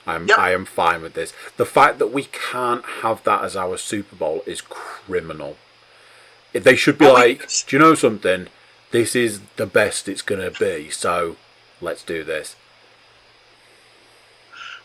[0.08, 0.38] I'm Yep.
[0.40, 1.34] I am fine with this.
[1.58, 5.58] The fact that we can't have that as our Super Bowl is criminal.
[6.54, 8.48] They should be Well, like, it's- do you know something?
[8.92, 10.90] This is the best it's gonna be.
[10.90, 11.36] So
[11.82, 12.56] let's do this.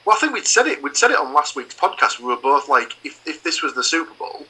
[0.04, 0.82] Well, I think we'd said it.
[0.82, 2.18] We'd said it on last week's podcast.
[2.18, 4.46] We were both like, if, if this was the Super Bowl,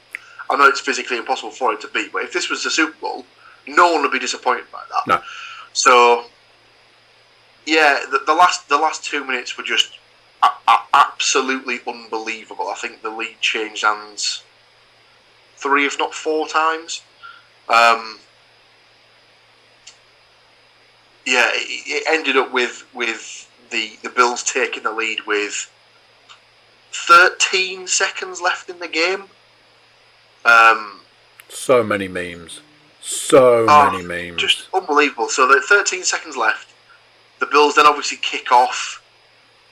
[0.49, 2.95] I know it's physically impossible for it to be, but if this was the Super
[2.99, 3.25] Bowl,
[3.67, 5.07] no one would be disappointed by that.
[5.07, 5.21] No.
[5.73, 6.25] So,
[7.65, 9.97] yeah, the, the last the last two minutes were just
[10.93, 12.69] absolutely unbelievable.
[12.69, 14.43] I think the lead changed hands
[15.57, 17.01] three, if not four times.
[17.69, 18.19] Um,
[21.25, 25.69] yeah, it, it ended up with with the the Bills taking the lead with
[26.91, 29.23] 13 seconds left in the game.
[30.45, 30.99] Um,
[31.49, 32.61] So many memes.
[33.01, 34.41] So Oh, many memes.
[34.41, 35.27] just unbelievable.
[35.29, 36.69] So the 13 seconds left.
[37.39, 39.01] The Bills then obviously kick off.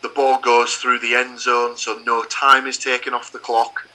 [0.02, 3.88] The ball goes through the end zone, so no time is taken off the clock.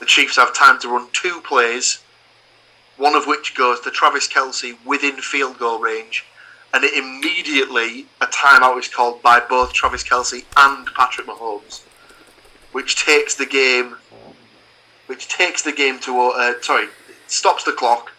[0.00, 2.02] The Chiefs have time to run two plays,
[2.96, 6.24] one of which goes to Travis Kelce within field goal range,
[6.74, 11.82] and it immediately a timeout is called by both Travis Kelce and Patrick Mahomes,
[12.72, 13.96] which takes the game,
[15.06, 16.88] which takes the game to uh, sorry,
[17.28, 18.12] stops the clock,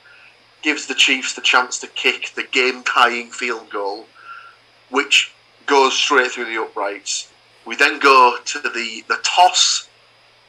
[0.61, 4.05] gives the Chiefs the chance to kick the game-tying field goal,
[4.89, 5.34] which
[5.70, 7.32] goes straight through the uprights.
[7.65, 9.88] We then go to the the toss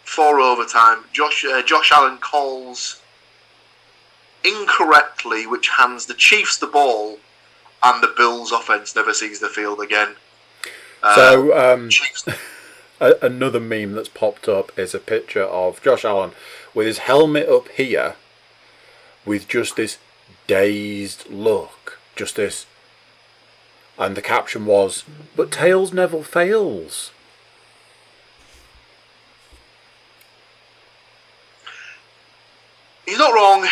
[0.04, 1.04] for overtime.
[1.12, 3.00] Josh uh, Josh Allen calls
[4.44, 7.18] incorrectly, which hands the Chiefs the ball,
[7.82, 10.16] and the Bills' offense never sees the field again.
[11.02, 12.26] Uh, so um, Chiefs,
[13.00, 16.32] another meme that's popped up is a picture of Josh Allen
[16.74, 18.16] with his helmet up here,
[19.24, 19.98] with just this
[20.46, 22.66] dazed look, just this,
[24.00, 25.04] and the caption was,
[25.36, 27.12] "But Tails never fails."
[33.10, 33.68] he's not wrong,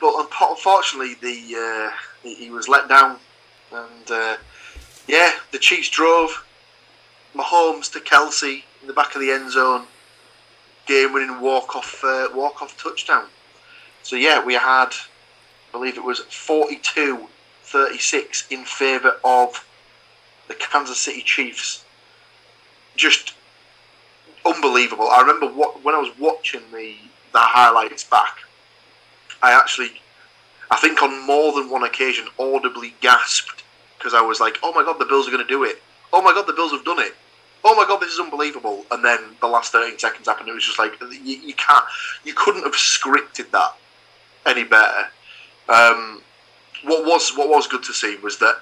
[0.00, 3.18] but unfortunately, the uh, he, was let down,
[3.72, 4.36] and uh,
[5.08, 6.44] yeah, the Chiefs drove
[7.34, 9.86] Mahomes to Kelce in the back of the end zone,
[10.86, 13.26] game-winning walk-off uh, walk-off touchdown.
[14.02, 16.20] So yeah, we had, I believe it was
[17.74, 19.66] 42-36 in favour of
[20.48, 21.84] the Kansas City Chiefs.
[22.96, 23.34] Just
[24.46, 25.08] unbelievable.
[25.10, 26.94] I remember what, when I was watching the
[27.32, 28.38] the highlights back.
[29.42, 30.00] I actually,
[30.70, 33.64] I think on more than one occasion, audibly gasped
[33.98, 35.82] because I was like, "Oh my god, the Bills are going to do it!
[36.12, 37.16] Oh my god, the Bills have done it!
[37.64, 40.48] Oh my god, this is unbelievable!" And then the last thirteen seconds happened.
[40.48, 41.84] It was just like you, you can't,
[42.24, 43.74] you couldn't have scripted that
[44.46, 45.08] any better.
[45.68, 46.22] Um,
[46.84, 48.60] what was what was good to see was that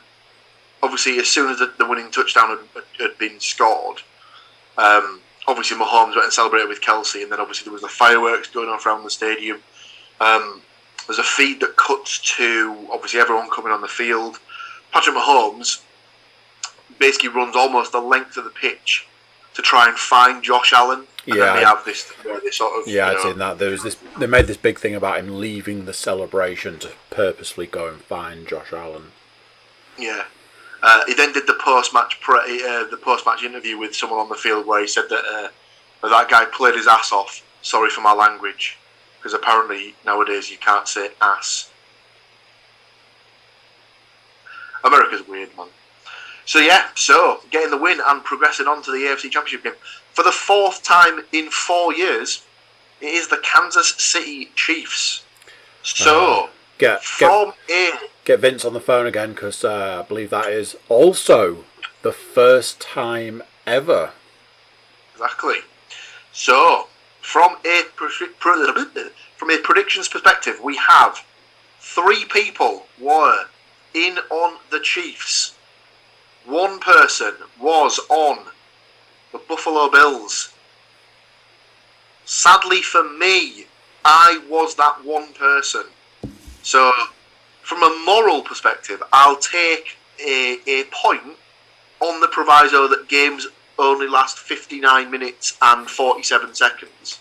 [0.83, 3.99] obviously as soon as the, the winning touchdown had, had been scored,
[4.79, 8.49] um, obviously Mahomes went and celebrated with Kelce, and then obviously there was the fireworks
[8.49, 9.59] going off around the stadium.
[10.20, 10.62] Um,
[11.07, 14.39] there's a feed that cuts to obviously everyone coming on the field.
[14.93, 15.83] Patrick Mahomes
[16.99, 19.07] basically runs almost the length of the pitch
[19.55, 21.07] to try and find Josh Allen.
[21.25, 21.55] Yeah.
[21.55, 23.59] they have this they sort of Yeah, I'd know, seen that.
[23.59, 23.97] There was this.
[24.18, 28.47] They made this big thing about him leaving the celebration to purposely go and find
[28.47, 29.12] Josh Allen.
[29.99, 30.25] Yeah.
[30.83, 34.35] Uh, he then did the post-match pre- uh, the post-match interview with someone on the
[34.35, 35.49] field where he said that uh,
[36.03, 37.45] that, that guy played his ass off.
[37.62, 38.79] Sorry for my language,
[39.18, 41.70] because apparently nowadays you can't say ass.
[44.85, 45.68] America's weird, man.
[46.45, 49.75] So yeah, so getting the win and progressing on to the AFC Championship game
[50.12, 52.44] for the fourth time in four years.
[53.00, 55.24] It is the Kansas City Chiefs.
[55.82, 57.92] So Get get from a
[58.24, 61.64] get Vince on the phone again because uh, I believe that is also
[62.02, 64.10] the first time ever.
[65.12, 65.58] Exactly.
[66.32, 66.88] So,
[67.20, 67.82] from a
[69.36, 71.24] from a predictions perspective, we have
[71.78, 73.44] three people were
[73.94, 75.54] in on the Chiefs.
[76.44, 78.46] One person was on
[79.33, 80.53] the Buffalo Bills.
[82.24, 83.66] Sadly for me,
[84.05, 85.85] I was that one person.
[86.62, 86.93] So,
[87.62, 91.37] from a moral perspective, I'll take a, a point
[92.01, 93.47] on the proviso that games
[93.78, 97.20] only last 59 minutes and 47 seconds.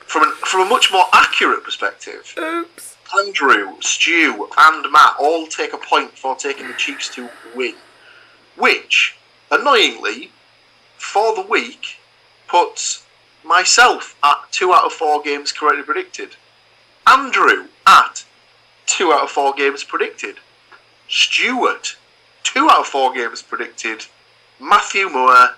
[0.00, 2.96] From, an, from a much more accurate perspective, Oops.
[3.18, 7.74] Andrew, Stu, and Matt all take a point for taking the Chiefs to win,
[8.58, 9.16] which,
[9.50, 10.30] annoyingly,
[10.96, 11.98] for the week,
[12.48, 13.04] puts
[13.44, 16.36] myself at two out of four games correctly predicted,
[17.06, 18.24] Andrew at
[18.86, 20.36] two out of four games predicted,
[21.08, 21.96] Stuart
[22.42, 24.06] two out of four games predicted,
[24.60, 25.56] Matthew Moore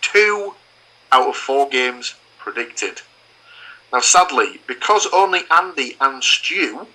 [0.00, 0.54] two
[1.12, 3.02] out of four games predicted.
[3.92, 6.86] Now, sadly, because only Andy and Stu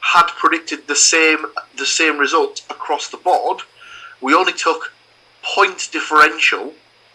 [0.00, 1.46] had predicted the same
[1.76, 3.62] the same result across the board,
[4.22, 4.92] we only took
[5.42, 6.72] point differential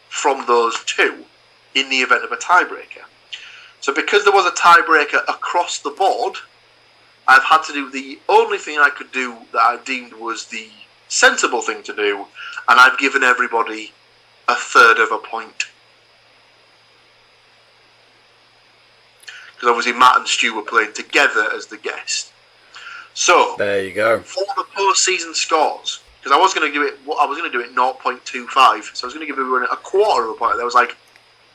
[0.10, 1.26] from those two
[1.74, 3.06] in the event of a tiebreaker.
[3.80, 6.36] So, because there was a tiebreaker across the board,
[7.28, 10.70] I've had to do the only thing I could do that I deemed was the
[11.08, 12.26] sensible thing to do,
[12.68, 13.94] and I've given everybody
[14.48, 15.66] a third of a point.
[19.56, 22.32] Because obviously Matt and Stu were playing together as the guest.
[23.14, 24.20] So There you go.
[24.20, 27.58] for the post-season scores, because I was going to do it, I was going to
[27.58, 30.60] do it 0.25, so I was going to give everyone a quarter of a point.
[30.60, 30.98] I was like,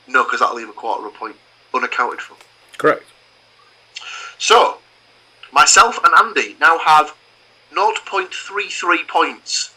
[0.09, 1.37] no, because that'll leave a quarter of a point
[1.75, 2.39] unaccounted for.
[2.79, 3.05] Correct.
[4.39, 4.79] So,
[5.53, 7.15] myself and Andy now have
[7.75, 9.75] 0.33 points.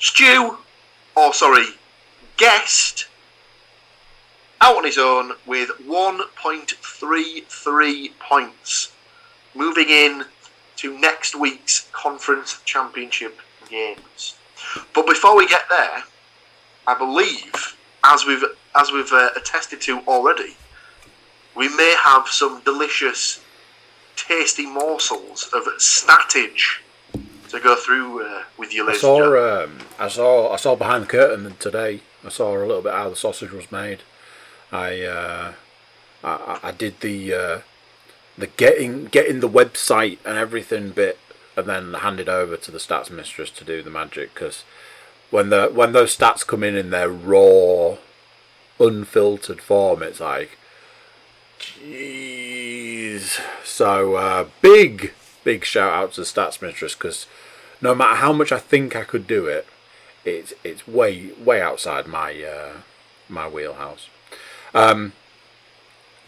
[0.00, 0.58] Stew,
[1.16, 1.66] or sorry,
[2.38, 3.06] guest,
[4.60, 8.90] out on his own with 1.33 points.
[9.54, 10.24] Moving in
[10.80, 14.34] to next week's conference championship games.
[14.94, 16.02] But before we get there,
[16.86, 20.56] I believe, as we've as we've uh, attested to already,
[21.56, 23.40] we may have some delicious,
[24.16, 26.82] tasty morsels of statage
[27.48, 29.28] to go through uh, with you, I ladies gentlemen.
[29.32, 32.00] saw, um, I saw, I saw behind the curtain today.
[32.24, 34.02] I saw a little bit how the sausage was made.
[34.70, 35.52] I, uh,
[36.22, 36.28] I,
[36.62, 37.58] I- I did the, uh,
[38.40, 41.18] the getting, getting the website and everything bit,
[41.56, 44.34] and then handed over to the stats mistress to do the magic.
[44.34, 44.64] Because
[45.30, 47.96] when the when those stats come in in their raw,
[48.78, 50.58] unfiltered form, it's like,
[51.58, 53.40] jeez.
[53.64, 55.12] So uh, big,
[55.44, 57.26] big shout out to the stats mistress because
[57.80, 59.66] no matter how much I think I could do it,
[60.24, 62.72] it's it's way way outside my uh,
[63.28, 64.08] my wheelhouse.
[64.74, 65.12] Um,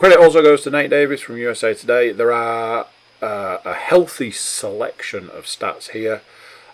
[0.02, 2.10] credit also goes to Nate Davis from USA Today.
[2.10, 2.86] There are
[3.22, 6.22] uh, a healthy selection of stats here,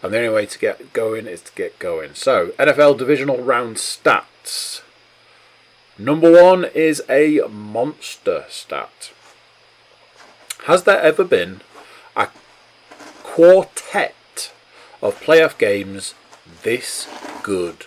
[0.03, 2.15] and the only way to get going is to get going.
[2.15, 4.81] So NFL divisional round stats.
[5.99, 9.13] Number one is a monster stat.
[10.65, 11.61] Has there ever been
[12.17, 12.29] a
[13.25, 14.53] quartet
[15.03, 16.15] of playoff games
[16.63, 17.07] this
[17.43, 17.85] good?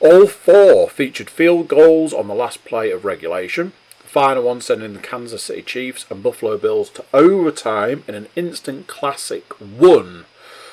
[0.00, 3.74] All four featured field goals on the last play of regulation.
[4.08, 8.86] Final one sending the Kansas City Chiefs and Buffalo Bills to overtime in an instant
[8.86, 10.24] classic won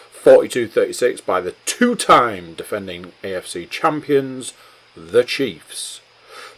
[0.10, 4.54] 42 36 by the two time defending AFC champions,
[4.96, 6.00] the Chiefs.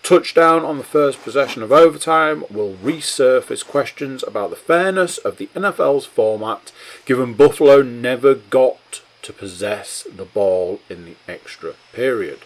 [0.04, 5.48] Touchdown on the first possession of overtime will resurface questions about the fairness of the
[5.56, 6.72] NFL's format,
[7.06, 12.40] given Buffalo never got to possess the ball in the extra period.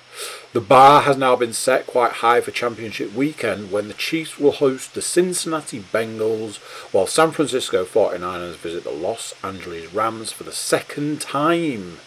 [0.52, 4.54] The bar has now been set quite high for championship weekend when the Chiefs will
[4.54, 6.58] host the Cincinnati Bengals
[6.92, 12.00] while San Francisco 49ers visit the Los Angeles Rams for the second time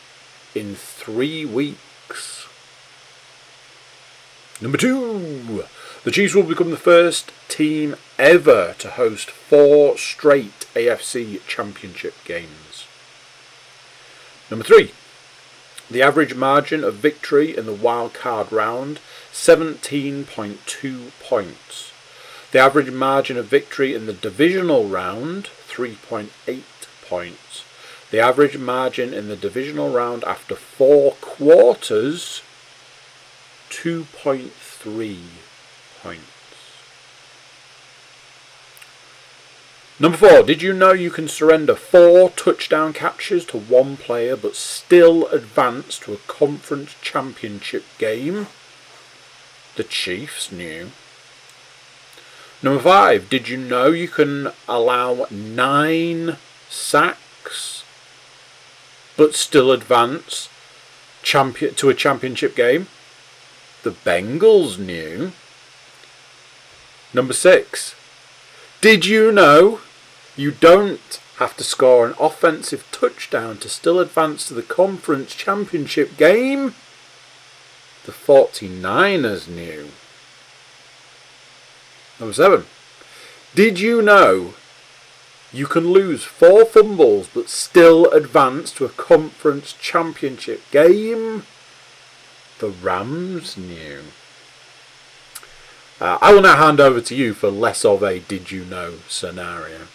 [0.57, 2.49] in three weeks.
[4.61, 5.67] Number two,
[6.03, 12.64] the Chiefs will become the first team ever to host four straight AFC championship games.
[14.51, 14.93] Number three,
[15.91, 19.01] the average margin of victory in the wild card round
[19.33, 21.93] 17.2 points.
[22.53, 26.63] The average margin of victory in the divisional round 3.8
[27.07, 27.65] points.
[28.11, 32.43] The average margin in the divisional round after four quarters
[33.71, 35.19] 2.3
[36.03, 36.34] points.
[40.01, 44.57] Number four, did you know you can surrender four touchdown catches to one player but
[44.57, 48.49] still advance to a conference championship game?
[49.77, 50.91] The Chiefs knew.
[52.61, 56.39] Number five, did you know you can allow nine
[56.69, 57.85] sacks
[59.17, 60.49] but still advance
[61.23, 62.89] champion to a championship game?
[63.85, 65.31] The Bengals knew.
[67.13, 67.95] Number six,
[68.81, 69.81] did you know
[70.37, 76.17] you don't have to score an offensive touchdown to still advance to the conference championship
[76.17, 76.75] game?
[78.05, 79.91] The 49ers knew.
[82.21, 82.67] Number seven.
[83.55, 84.55] Did you know
[85.53, 91.45] you can lose four fumbles but still advance to a conference championship game?
[92.59, 94.03] The Rams knew.
[96.01, 98.95] Uh, I will now hand over to you for less of a did you know
[99.09, 99.87] scenario.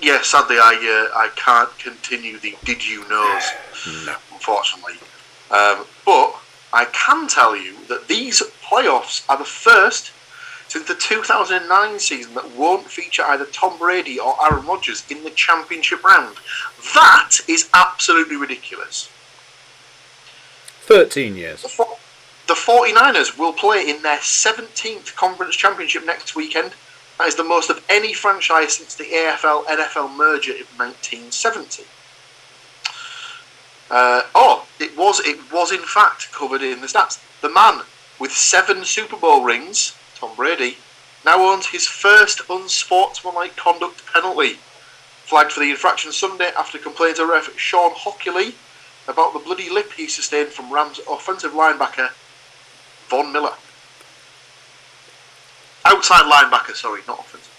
[0.00, 3.44] Yeah, sadly, I uh, I can't continue the did you knows,
[4.04, 4.16] No.
[4.32, 4.94] unfortunately.
[5.50, 6.34] Um, but
[6.72, 10.12] I can tell you that these playoffs are the first
[10.68, 15.30] since the 2009 season that won't feature either Tom Brady or Aaron Rodgers in the
[15.30, 16.36] championship round.
[16.94, 19.08] That is absolutely ridiculous.
[20.82, 21.64] 13 years.
[22.46, 26.74] The 49ers will play in their 17th conference championship next weekend.
[27.18, 31.84] That is the most of any franchise since the AFL NFL merger in 1970.
[33.90, 37.20] Uh, oh, it was it was in fact covered in the stats.
[37.40, 37.82] The man
[38.20, 40.78] with seven Super Bowl rings, Tom Brady,
[41.24, 44.58] now owns his first unsportsmanlike conduct penalty,
[45.24, 48.54] flagged for the infraction Sunday after complaining to ref Shawn Hochuli
[49.08, 52.10] about the bloody lip he sustained from Rams offensive linebacker
[53.08, 53.54] Von Miller.
[55.84, 57.52] Outside linebacker, sorry, not offensive.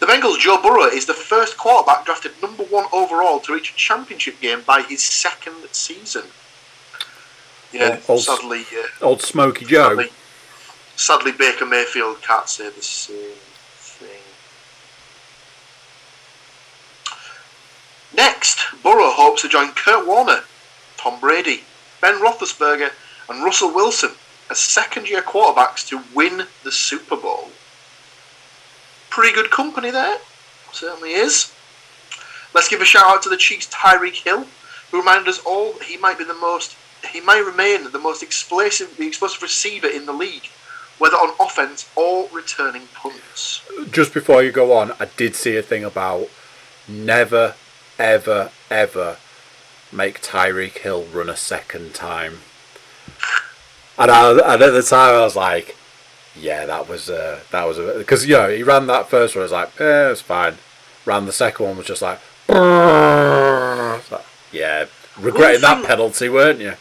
[0.00, 3.76] The Bengals' Joe Burrow is the first quarterback drafted number one overall to reach a
[3.76, 6.24] championship game by his second season.
[7.72, 9.88] Yeah, oh, sadly, uh, Old Smoky Joe.
[9.90, 10.08] sadly,
[10.96, 13.16] sadly, Baker Mayfield can't say the same
[13.78, 14.08] thing.
[18.14, 20.40] Next, Burrow hopes to join Kurt Warner,
[20.96, 21.64] Tom Brady,
[22.00, 22.90] Ben Roethlisberger,
[23.28, 24.10] and Russell Wilson
[24.50, 27.50] as second-year quarterbacks to win the Super Bowl.
[29.10, 30.18] Pretty good company there,
[30.72, 31.52] certainly is.
[32.54, 34.46] Let's give a shout out to the Chiefs' Tyreek Hill,
[34.90, 36.76] who reminded us all that he might be the most,
[37.10, 40.48] he may remain the most explosive, the explosive receiver in the league,
[40.98, 43.62] whether on offense or returning punts.
[43.90, 46.28] Just before you go on, I did see a thing about
[46.88, 47.54] never,
[47.98, 49.16] ever, ever
[49.92, 52.38] make Tyreek Hill run a second time.
[53.98, 55.76] And, I, and at the time, I was like,
[56.36, 59.42] "Yeah, that was uh, that was because you know he ran that first one.
[59.42, 60.58] I was like, "Yeah, it's fine."
[61.06, 64.86] Ran the second one was just like, It's like, "Yeah,
[65.18, 66.74] regretting that penalty, weren't you?"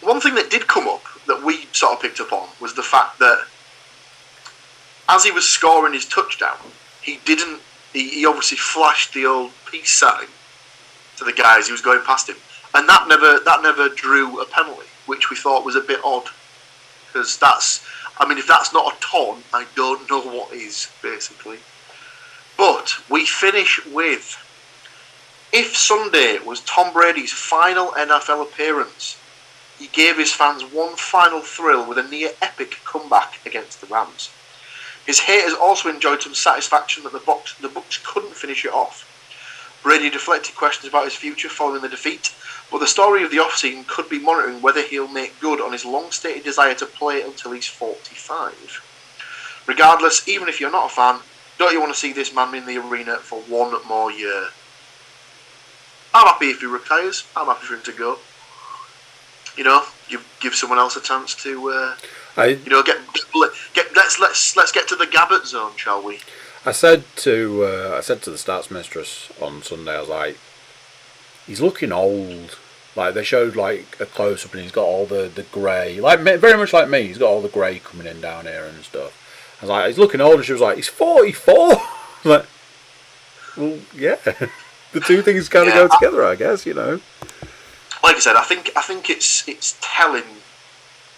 [0.00, 2.82] One thing that did come up that we sort of picked up on was the
[2.82, 3.46] fact that
[5.08, 6.56] as he was scoring his touchdown,
[7.02, 7.60] he didn't.
[7.92, 10.26] He, he obviously flashed the old peace sign
[11.16, 12.36] to the guys he was going past him,
[12.74, 16.24] and that never that never drew a penalty, which we thought was a bit odd.
[17.06, 17.86] Because that's,
[18.18, 21.58] I mean, if that's not a ton, I don't know what is basically.
[22.56, 24.40] But we finish with.
[25.52, 29.16] If Sunday was Tom Brady's final NFL appearance,
[29.78, 34.30] he gave his fans one final thrill with a near epic comeback against the Rams.
[35.06, 39.10] His haters also enjoyed some satisfaction that the Bucs, the Bucs couldn't finish it off.
[39.84, 42.34] Brady deflected questions about his future following the defeat,
[42.72, 45.84] but the story of the offseason could be monitoring whether he'll make good on his
[45.84, 48.82] long-stated desire to play until he's 45.
[49.66, 51.20] Regardless, even if you're not a fan,
[51.58, 54.48] don't you want to see this man in the arena for one more year?
[56.12, 57.28] I'm happy if he retires.
[57.36, 58.18] I'm happy for him to go
[59.56, 61.96] you know, give give someone else a chance to, uh,
[62.36, 66.02] I you know, get, get get let's let's let's get to the Gabbert zone, shall
[66.02, 66.20] we?
[66.66, 70.38] I said to uh, I said to the stats mistress on Sunday, I was like,
[71.46, 72.58] he's looking old.
[72.96, 76.20] Like they showed like a close up, and he's got all the the grey, like
[76.20, 77.08] very much like me.
[77.08, 79.20] He's got all the grey coming in down here and stuff.
[79.60, 81.72] I was like, he's looking old, and she was like, he's forty four.
[82.24, 82.46] like,
[83.56, 84.16] well, yeah,
[84.92, 86.64] the two things kind of Yeah, go I- together, I guess.
[86.64, 87.00] You know.
[88.02, 90.22] Like I said, I think I think it's it's telling.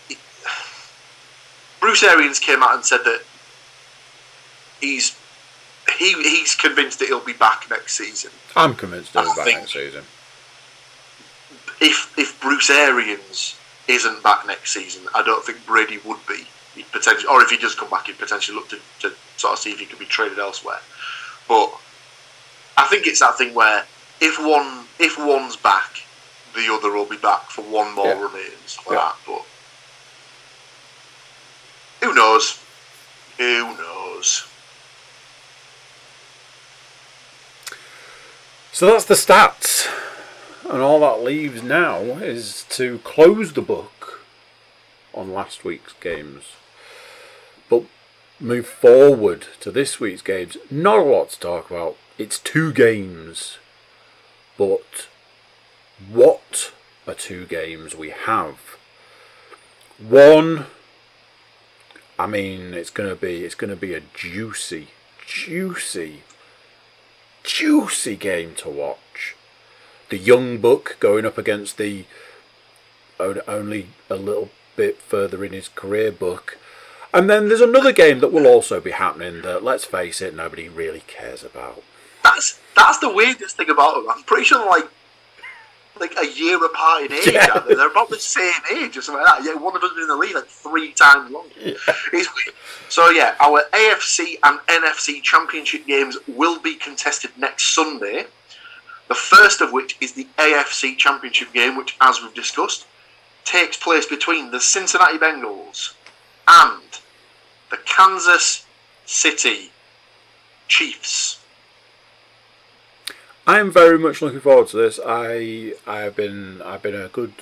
[0.08, 0.18] It,
[1.80, 3.20] Bruce Arians came out and said that
[4.80, 5.14] he's
[5.98, 8.30] he he's convinced that he'll be back next season.
[8.54, 10.04] I'm convinced he'll be back next season.
[11.80, 13.56] If if Bruce Arians
[13.88, 16.46] isn't back next season, I don't think Brady would be.
[16.74, 19.58] he'd potentially, or if he does come back, he'd potentially look to, to sort of
[19.58, 20.80] see if he could be traded elsewhere.
[21.48, 21.72] But
[22.76, 23.84] I think it's that thing where
[24.20, 26.02] if one if one's back,
[26.54, 28.20] the other will be back for one more Yeah.
[28.22, 29.04] run in and stuff like Yeah.
[29.04, 29.16] that.
[29.26, 29.42] But
[32.08, 32.58] who knows?
[33.38, 34.44] Who knows?
[38.76, 39.88] So that's the stats.
[40.68, 44.20] And all that leaves now is to close the book
[45.14, 46.52] on last week's games.
[47.70, 47.84] But
[48.38, 50.58] move forward to this week's games.
[50.70, 51.96] Not a lot to talk about.
[52.18, 53.56] It's two games.
[54.58, 55.08] But
[56.12, 56.74] what
[57.08, 58.76] are two games we have?
[59.98, 60.66] One
[62.18, 64.88] I mean it's gonna be it's gonna be a juicy,
[65.24, 66.24] juicy
[67.46, 69.36] juicy game to watch.
[70.10, 72.04] The young buck going up against the
[73.18, 76.58] only a little bit further in his career book.
[77.14, 80.68] And then there's another game that will also be happening that, let's face it, nobody
[80.68, 81.82] really cares about.
[82.22, 84.10] That's that's the weirdest thing about them.
[84.10, 84.88] I'm pretty sure like
[86.00, 87.32] like a year apart in age.
[87.32, 87.60] Yeah.
[87.60, 87.74] they?
[87.74, 89.44] They're about the same age or something like that.
[89.44, 91.50] Yeah, one of been in the league like three times longer.
[92.12, 92.26] Weird.
[92.88, 98.26] So yeah, our AFC and NFC championship games will be contested next Sunday.
[99.08, 102.86] The first of which is the AFC championship game, which, as we've discussed,
[103.44, 105.94] takes place between the Cincinnati Bengals
[106.48, 106.82] and
[107.70, 108.66] the Kansas
[109.04, 109.70] City
[110.68, 111.38] Chiefs.
[113.46, 114.98] I am very much looking forward to this.
[115.06, 117.32] I I have been I've been a good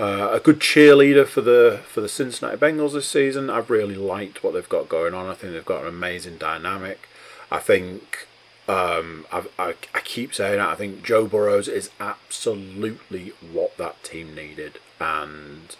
[0.00, 3.50] uh, a good cheerleader for the for the Cincinnati Bengals this season.
[3.50, 5.26] I've really liked what they've got going on.
[5.28, 7.08] I think they've got an amazing dynamic.
[7.52, 8.26] I think
[8.66, 10.68] um, I I keep saying that.
[10.70, 15.76] I think Joe Burrows is absolutely what that team needed, and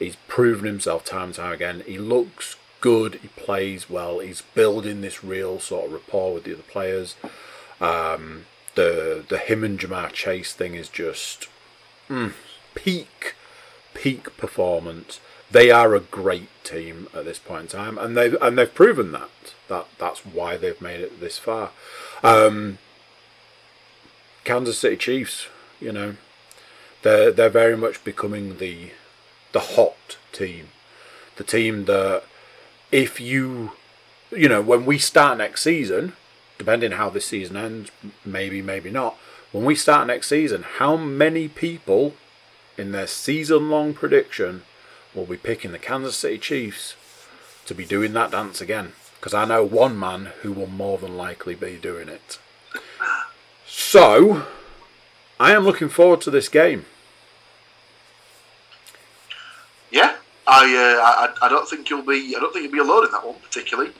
[0.00, 1.84] he's proven himself time and time again.
[1.86, 3.20] He looks good.
[3.22, 4.18] He plays well.
[4.18, 7.14] He's building this real sort of rapport with the other players.
[7.80, 11.48] Um, the the him and Ja'Marr Chase thing is just
[12.08, 12.32] mm,
[12.74, 13.34] peak
[13.94, 15.20] peak performance.
[15.50, 19.12] They are a great team at this point in time, and they've and they've proven
[19.12, 19.30] that.
[19.68, 21.70] That that's why they've made it this far.
[22.22, 22.78] Um,
[24.44, 25.46] Kansas City Chiefs,
[25.80, 26.16] you know,
[27.02, 28.90] they're they're very much becoming the
[29.52, 30.68] the hot team,
[31.36, 32.24] the team that
[32.90, 33.72] if you
[34.30, 36.14] you know when we start next season,
[36.62, 37.90] depending how this season ends,
[38.24, 39.16] maybe maybe not.
[39.50, 42.14] When we start next season, how many people
[42.78, 44.62] in their season long prediction
[45.12, 46.94] will be picking the Kansas City Chiefs
[47.66, 48.92] to be doing that dance again?
[49.18, 52.38] Because I know one man who will more than likely be doing it.
[53.66, 54.46] So,
[55.40, 56.84] I am looking forward to this game.
[59.90, 60.14] Yeah,
[60.46, 63.10] I, uh, I I don't think you'll be I don't think you'll be alone in
[63.10, 63.90] that one particularly.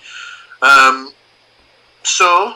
[0.63, 1.13] Um,
[2.03, 2.55] so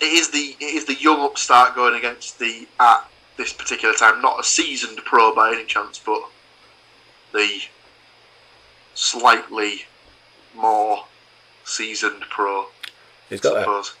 [0.00, 4.20] it is the it is the young upstart going against the at this particular time
[4.22, 6.22] not a seasoned pro by any chance, but
[7.32, 7.60] the
[8.94, 9.82] slightly
[10.54, 11.04] more
[11.64, 12.66] seasoned pro.
[13.28, 13.60] He's got that.
[13.62, 13.94] suppose.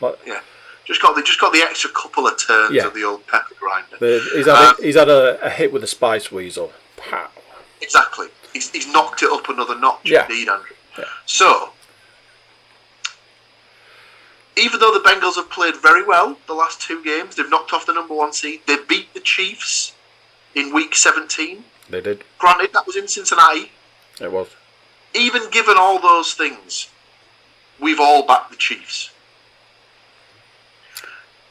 [0.00, 0.40] Like, Yeah,
[0.86, 2.86] just got the just got the extra couple of turns Yeah.
[2.86, 3.96] of the old pepper grinder.
[4.00, 6.72] the, he's had, Um, a, he's had a, a hit with a spice weasel.
[6.96, 7.28] Pow.
[7.82, 8.28] Exactly.
[8.54, 10.22] He's, he's knocked it up another notch, Yeah.
[10.26, 10.70] indeed, Andrew.
[10.98, 11.04] Yeah.
[11.26, 11.70] So,
[14.56, 17.86] even though the Bengals have played very well the last two games, they've knocked off
[17.86, 18.60] the number one seed.
[18.66, 19.94] They beat the Chiefs
[20.54, 21.64] in week 17.
[21.90, 22.24] They did.
[22.38, 23.72] Granted, that was in Cincinnati.
[24.20, 24.48] It was.
[25.14, 26.88] Even given all those things,
[27.80, 29.10] we've all backed the Chiefs.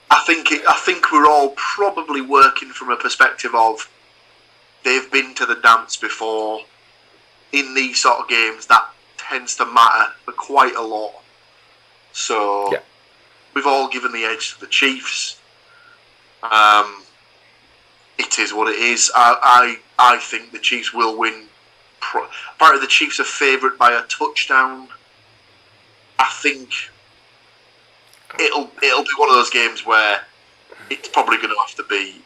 [0.09, 3.89] I think it, I think we're all probably working from a perspective of
[4.83, 6.61] they've been to the dance before.
[7.51, 11.13] In these sort of games, that tends to matter for quite a lot.
[12.13, 12.79] So Yeah.
[13.53, 15.39] We've all given the edge to the Chiefs.
[16.43, 17.03] Um,
[18.17, 19.11] it is what it is.
[19.15, 21.45] I I, I think the Chiefs will win.
[21.99, 24.87] Pro- Apparently, the Chiefs are favourite by a touchdown.
[26.19, 26.69] I think
[28.39, 30.21] it'll it'll be one of those games where
[30.89, 32.21] it's probably going to have to be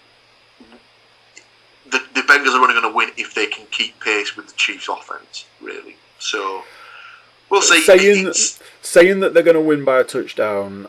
[1.92, 4.54] the the Bengals are only going to win if they can keep pace with the
[4.56, 5.46] Chiefs' offense.
[5.62, 6.64] Really, so
[7.50, 7.82] we'll see.
[7.82, 8.32] saying
[8.82, 10.88] saying that they're going to win by a touchdown,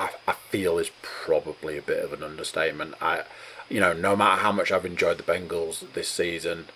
[0.00, 2.94] I, I feel is probably a bit of an understatement.
[3.00, 3.24] I,
[3.68, 6.66] you know, no matter how much I've enjoyed the Bengals this season,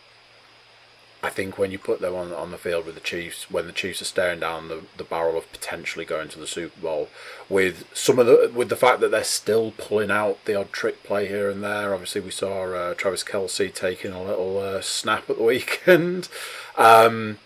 [1.23, 3.73] I think when you put them on on the field with the Chiefs, when the
[3.73, 7.09] Chiefs are staring down the, the barrel of potentially going to the Super Bowl,
[7.49, 11.03] with some of the with the fact that they're still pulling out the odd trick
[11.03, 11.95] play here and there.
[11.95, 16.29] Obviously, we saw uh, Travis Kelce taking a little uh, snap at the weekend.
[16.77, 17.39] Um,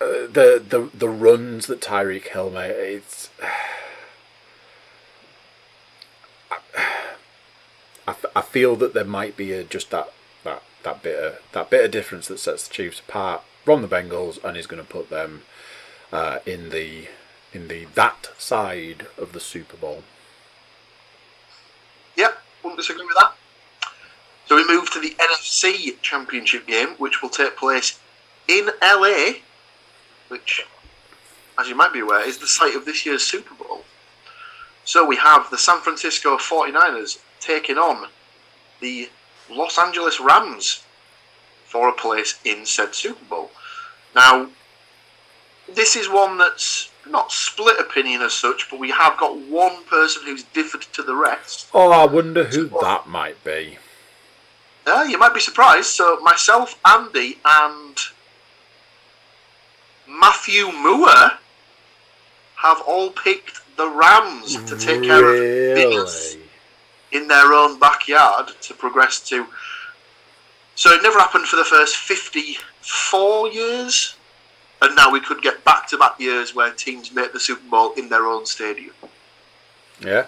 [0.00, 3.28] uh, the the the runs that Tyreek Hill made, it's.
[8.06, 10.12] I, I feel that there might be a, just that,
[10.44, 13.88] that that bit of that bit of difference that sets the Chiefs apart from the
[13.88, 15.42] Bengals and is going to put them
[16.12, 17.08] uh, in the
[17.52, 20.02] in the that side of the Super Bowl.
[22.16, 23.34] Yep, wouldn't disagree with that.
[24.46, 27.98] So we move to the NFC Championship game, which will take place
[28.46, 29.38] in LA,
[30.28, 30.66] which,
[31.58, 33.84] as you might be aware, is the site of this year's Super Bowl.
[34.84, 38.08] So we have the San Francisco 49ers taking on
[38.80, 39.08] the
[39.50, 40.82] Los Angeles Rams
[41.66, 43.50] for a place in said Super Bowl.
[44.14, 44.48] Now,
[45.72, 50.22] this is one that's not split opinion as such, but we have got one person
[50.24, 51.68] who's differed to the rest.
[51.74, 53.78] Oh, I wonder who that might be.
[54.86, 55.88] Yeah, you might be surprised.
[55.88, 57.96] So myself, Andy, and
[60.08, 61.38] Matthew Moore
[62.56, 66.36] have all picked the Rams to take care of business?
[67.14, 69.46] In their own backyard to progress to.
[70.74, 74.16] So it never happened for the first 54 years,
[74.82, 77.92] and now we could get back to back years where teams make the Super Bowl
[77.94, 78.94] in their own stadium.
[80.00, 80.26] Yeah.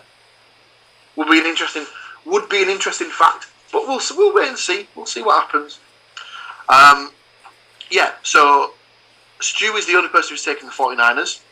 [1.17, 1.85] Would be an interesting
[2.25, 4.89] would be an interesting fact, but we'll we'll wait and see.
[4.95, 5.81] We'll see what happens.
[6.69, 7.11] Um,
[7.91, 8.73] yeah, so
[9.41, 11.43] Stu is the only person who's taken the 49ers.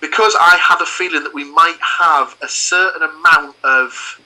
[0.00, 4.20] Because I had a feeling that we might have a certain amount of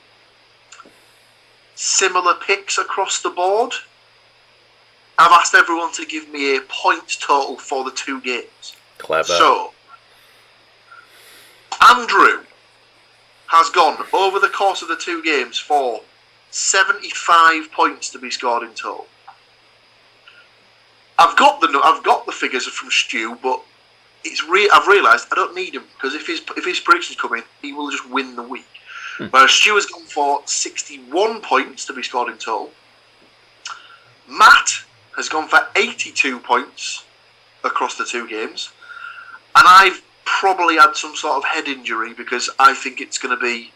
[1.77, 3.72] similar picks across the board,
[5.18, 8.74] I've asked everyone to give me a point total for the two games.
[8.99, 9.29] Clever.
[9.29, 9.72] So,
[11.89, 12.45] Andrew
[13.47, 16.01] has gone over the course of the two games for
[16.51, 19.07] 75 points to be scored in total.
[21.18, 23.62] I've got the I've got the figures from Stu, but
[24.24, 27.35] it's re- I've realised I don't need him because if his if his predictions come
[27.35, 28.66] in, he will just win the week.
[29.19, 29.27] Hmm.
[29.27, 32.71] Whereas Stu has gone for 61 points to be scored in total.
[34.29, 34.81] Matt
[35.17, 37.05] has gone for 82 points
[37.64, 38.71] across the two games,
[39.55, 43.43] and I've probably had some sort of head injury because I think it's going to
[43.43, 43.71] be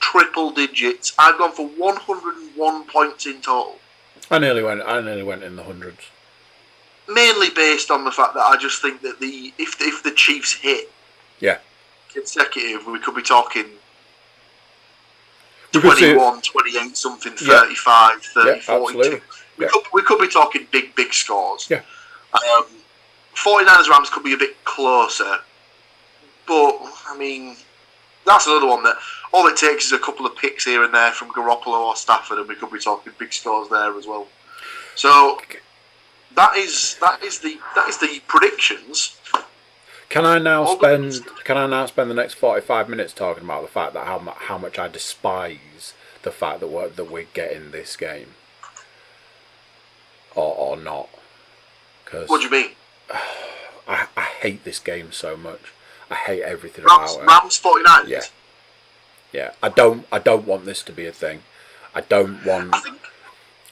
[0.00, 1.12] triple digits.
[1.18, 3.78] I've gone for 101 points in total,
[4.30, 4.82] I nearly went.
[4.82, 6.00] I nearly went in the hundreds.
[7.08, 10.52] mainly based on the fact that I just think that the if if the Chiefs
[10.54, 10.90] hit
[11.40, 11.58] Yeah.
[12.12, 13.81] consecutive, we could be talking We could see-
[15.72, 17.60] 21, 28 something, Yeah.
[17.60, 18.98] 35, 30, Yeah, 42.
[19.00, 19.20] absolutely.
[19.58, 19.70] We, Yeah.
[19.72, 21.66] could, we could be talking big, big scores.
[21.70, 21.80] Yeah.
[22.34, 22.66] Um,
[23.34, 25.40] 49ers Rams could be a bit closer.
[26.46, 27.56] But, I mean,
[28.26, 28.96] that's another one that
[29.32, 32.38] all it takes is a couple of picks here and there from Garoppolo or Stafford,
[32.38, 34.28] and we could be talking big scores there as well.
[34.94, 35.40] So.
[36.34, 39.18] That is that is the that is the predictions.
[40.12, 41.26] Can I now All spend?
[41.44, 44.32] Can I now spend the next forty-five minutes talking about the fact that how mu-
[44.36, 48.34] how much I despise the fact that we're that we're getting this game,
[50.34, 51.08] or or not?
[52.04, 52.72] Because What do you mean?
[53.88, 55.72] I, I hate this game so much.
[56.10, 57.26] I hate everything Rams, about it.
[57.26, 58.08] Rams 49ers?
[58.08, 58.22] Yeah.
[59.32, 60.06] Yeah, I don't.
[60.12, 61.40] I don't want this to be a thing.
[61.94, 62.98] I don't want I think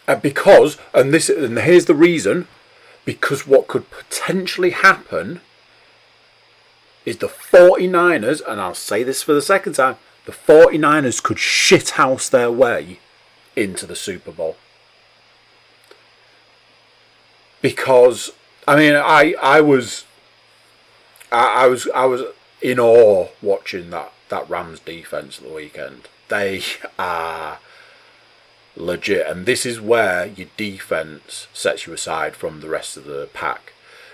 [0.08, 2.48] uh, because, and this, and here's the reason,
[3.04, 5.42] because what could potentially happen
[7.04, 9.96] is the 49ers, and I'll say this for the second time,
[10.26, 13.00] the 49ers could shithouse their way
[13.56, 14.56] into the Super Bowl.
[17.62, 18.30] Because,
[18.66, 20.04] I mean, I, I was,
[21.30, 22.22] I, I was, I was
[22.62, 26.08] in awe watching that, that Rams defense the weekend.
[26.28, 26.62] They
[26.98, 27.58] are
[28.76, 29.26] legit.
[29.26, 33.72] And this is where your defense sets you aside from the rest of the pack.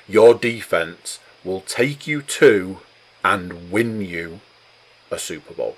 [0.09, 2.79] Your defense will take you to
[3.25, 4.41] and win you
[5.11, 5.77] a Super Bowl.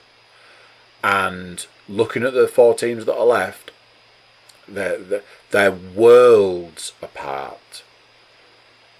[1.05, 3.71] And looking at the four teams that are left,
[4.67, 7.85] they're, they're, worlds apart.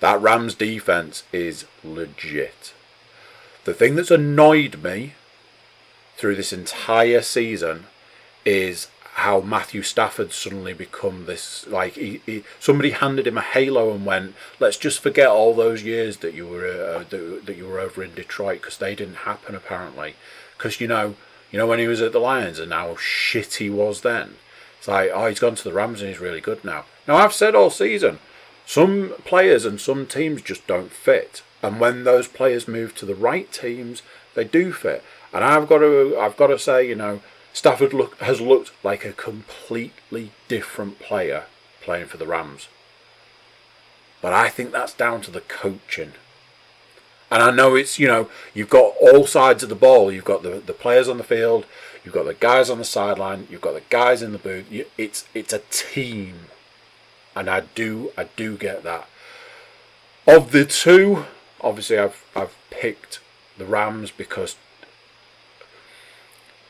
[0.01, 2.73] That Rams defense is legit.
[3.65, 5.15] The thing that's annoyed me
[6.17, 7.87] through this entire season
[8.45, 8.89] is
[9.19, 14.07] how Matthew Stafford suddenly become this like he, he, somebody handed him a halo and
[14.07, 17.81] went let's just forget all those years that you were uh, that, that you were
[17.81, 20.15] over in Detroit because they didn't happen apparently.
[20.57, 21.17] Because you know
[21.51, 24.37] you know when he was at the Lions and how shit he was then?
[24.79, 26.85] It's like oh he's gone to the Rams and he's really good now.
[27.09, 28.21] Now I've said all season
[28.67, 33.17] Some players and some teams just don't fit, and when those players move to the
[33.17, 34.03] right teams,
[34.35, 35.03] they do fit.
[35.33, 37.21] And I've got to, I've got to say, you know,
[37.59, 41.47] Stafford look, has looked like a completely different player
[41.81, 42.69] playing for the Rams.
[44.23, 46.13] But I think that's down to the coaching.
[47.33, 50.13] And I know it's, you know, you've got all sides of the ball.
[50.13, 51.67] You've got the, the players on the field,
[52.05, 54.67] you've got the guys on the sideline, you've got the guys in the booth.
[54.97, 56.51] It's it's a team.
[57.35, 59.09] And I do I do get that.
[60.29, 61.25] Of the two,
[61.61, 63.19] obviously I've I've picked
[63.57, 64.55] the Rams because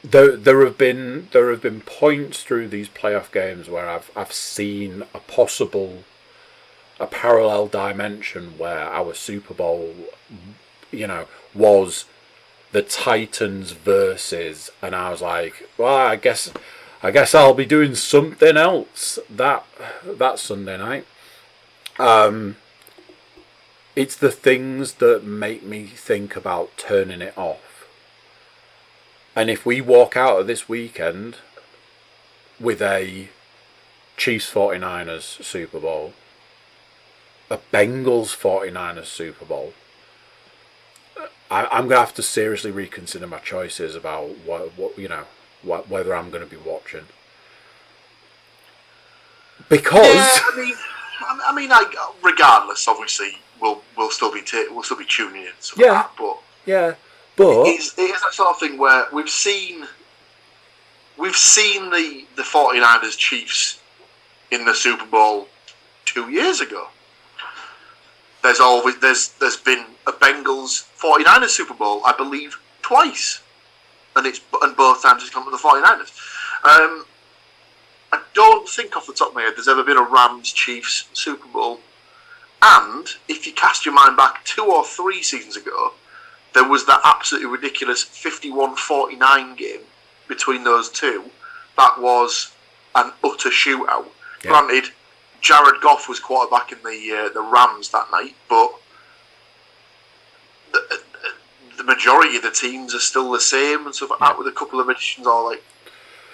[0.05, 4.33] there there have been there have been points through these playoff games where I've I've
[4.33, 6.05] seen a possible
[7.01, 9.95] a parallel dimension where our Super Bowl,
[10.91, 12.05] you know, was
[12.73, 16.53] the Titans versus, and I was like, well, I guess,
[17.03, 19.65] I guess I'll be doing something else that
[20.05, 21.07] that Sunday night.
[21.99, 22.57] Um,
[23.97, 27.68] it's the things that make me think about turning it off.
[29.35, 31.37] And if we walk out of this weekend
[32.59, 33.29] with a
[34.17, 36.13] Chiefs 49ers Super Bowl,
[37.51, 39.75] a Bengals 49ers Super Bowl,
[41.51, 45.25] I, am going to have to seriously reconsider my choices about what, what you know,
[45.63, 47.07] what, whether I'm going to be watching.
[49.69, 50.15] Because.
[50.15, 50.75] Yeah, I mean,
[51.47, 55.53] I mean, I, regardless, obviously, we'll we'll still be t- we'll still be tuning in.
[55.77, 56.95] yeah, like that, but yeah,
[57.39, 59.87] but it's, it's that sort of thing where we've seen
[61.17, 63.81] we've seen the the 49ers Chiefs
[64.51, 65.49] in the Super Bowl
[66.05, 66.89] two years ago
[68.43, 73.41] there's always there's there's been a Bengals 49ers Super Bowl, I believe, twice,
[74.17, 76.13] and it's and both times it's come to the 49ers.
[76.65, 77.05] Um,
[78.13, 81.09] I don't think off the top of my head there's ever been a Rams Chiefs
[81.13, 81.81] Super Bowl.
[82.61, 85.93] And if you cast your mind back two or three seasons ago,
[86.59, 89.81] there was that absolutely ridiculous 51-49 game
[90.27, 91.31] between those two.
[91.77, 92.53] That was
[92.97, 94.07] an utter shootout.
[94.43, 94.51] Yeah.
[94.51, 94.91] Granted,
[95.41, 98.73] Jared Goff was quarterback in the uh, the Rams that night, but
[100.73, 101.01] the,
[101.77, 104.53] the, majority of the teams are still the same and stuff like that, with a
[104.53, 105.63] couple of additions or like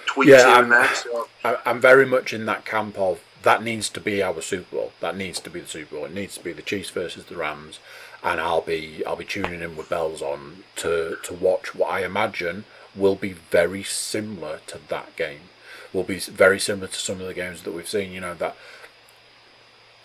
[0.06, 0.94] tweaks yeah, here I'm, and there.
[0.94, 1.28] So.
[1.66, 4.92] I'm very much in that camp of that needs to be our Super Bowl.
[5.00, 6.06] That needs to be the Super Bowl.
[6.06, 7.78] It needs to be the Chiefs versus the Rams,
[8.24, 12.04] and I'll be I'll be tuning in with bells on to to watch what I
[12.04, 12.64] imagine
[12.96, 15.40] will be very similar to that game.
[15.92, 18.12] Will be very similar to some of the games that we've seen.
[18.12, 18.56] You know that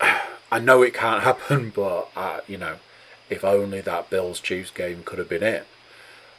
[0.52, 2.76] I know it can't happen, but uh, you know,
[3.30, 5.66] if only that Bills Chiefs game could have been it,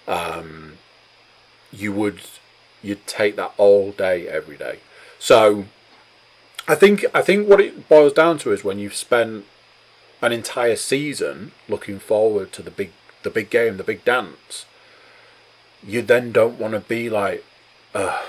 [0.06, 0.74] um,
[1.72, 2.20] you would
[2.82, 4.80] you'd take that all day, every day.
[5.18, 5.64] So,
[6.68, 9.46] I think I think what it boils down to is when you've spent
[10.22, 12.92] an entire season looking forward to the big
[13.22, 14.64] the big game, the big dance,
[15.86, 17.44] you then don't want to be like,
[17.94, 18.22] uh,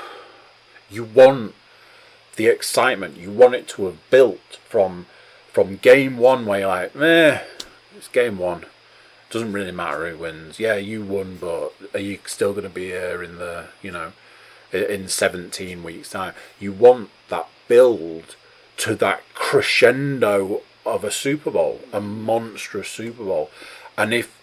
[0.90, 1.56] you want
[2.36, 5.06] the excitement, you want it to have built from
[5.52, 7.42] from game one where you're like, eh,
[7.96, 8.66] it's game one.
[9.30, 10.60] Doesn't really matter who wins.
[10.60, 14.12] Yeah, you won, but are you still going to be here in the, you know,
[14.74, 16.34] in 17 weeks' time?
[16.60, 18.36] You want that build
[18.78, 23.50] to that crescendo of a Super Bowl, a monstrous Super Bowl.
[23.98, 24.38] And if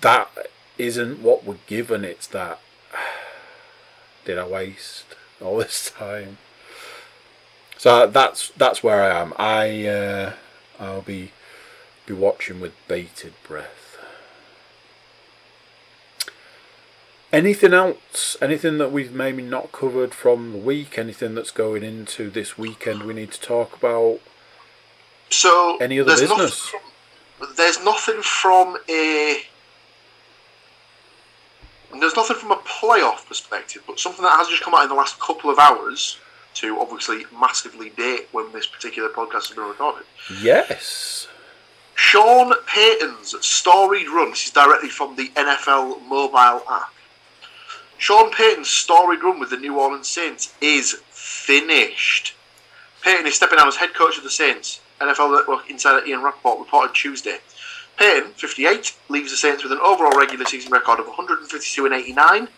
[0.00, 0.30] that
[0.78, 2.60] isn't what we're given, it's that,
[4.24, 5.04] did I waste
[5.40, 6.38] all this time?
[7.78, 9.34] So that's that's where I am.
[9.36, 10.32] I uh,
[10.80, 11.32] I'll be
[12.06, 13.98] be watching with bated breath.
[17.32, 18.36] Anything else?
[18.40, 20.96] Anything that we've maybe not covered from the week?
[20.96, 24.20] Anything that's going into this weekend we need to talk about?
[25.30, 26.72] So any other there's business?
[26.72, 26.80] Nothing
[27.38, 29.42] from, there's nothing from a
[32.00, 34.94] there's nothing from a playoff perspective, but something that has just come out in the
[34.94, 36.18] last couple of hours
[36.54, 40.04] to obviously massively date when this particular podcast has been recorded.
[40.42, 41.28] Yes.
[41.94, 46.92] Sean Payton's storied run, this is directly from the NFL mobile app.
[47.98, 52.34] Sean Payton's storied run with the New Orleans Saints is finished.
[53.02, 54.80] Payton is stepping down as head coach of the Saints.
[55.00, 57.38] NFL Network insider Ian Rapoport reported Tuesday.
[57.98, 62.48] Payton, 58, leaves the Saints with an overall regular season record of 152 and 89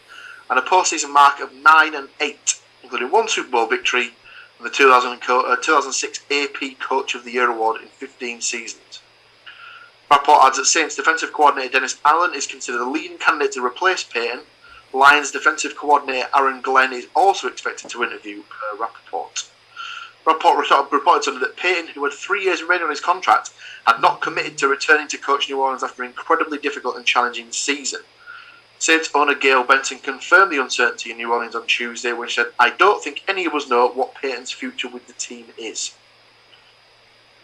[0.50, 4.12] and a postseason mark of 9 and 8 including one Super Bowl victory
[4.58, 9.00] and the 2000 uh, 2006 AP Coach of the Year award in 15 seasons.
[10.10, 14.04] Rapoport adds that Saints defensive coordinator Dennis Allen is considered a leading candidate to replace
[14.04, 14.40] Payton.
[14.94, 19.50] Lions defensive coordinator Aaron Glenn is also expected to interview per Rapoport.
[20.26, 20.58] Report,
[20.92, 23.50] reported Sunday that Payton, who had three years remaining on his contract,
[23.86, 27.50] had not committed to returning to coach New Orleans after an incredibly difficult and challenging
[27.52, 28.00] season.
[28.78, 32.52] Saints owner Gayle Benson confirmed the uncertainty in New Orleans on Tuesday when she said,
[32.60, 35.94] I don't think any of us know what Payton's future with the team is.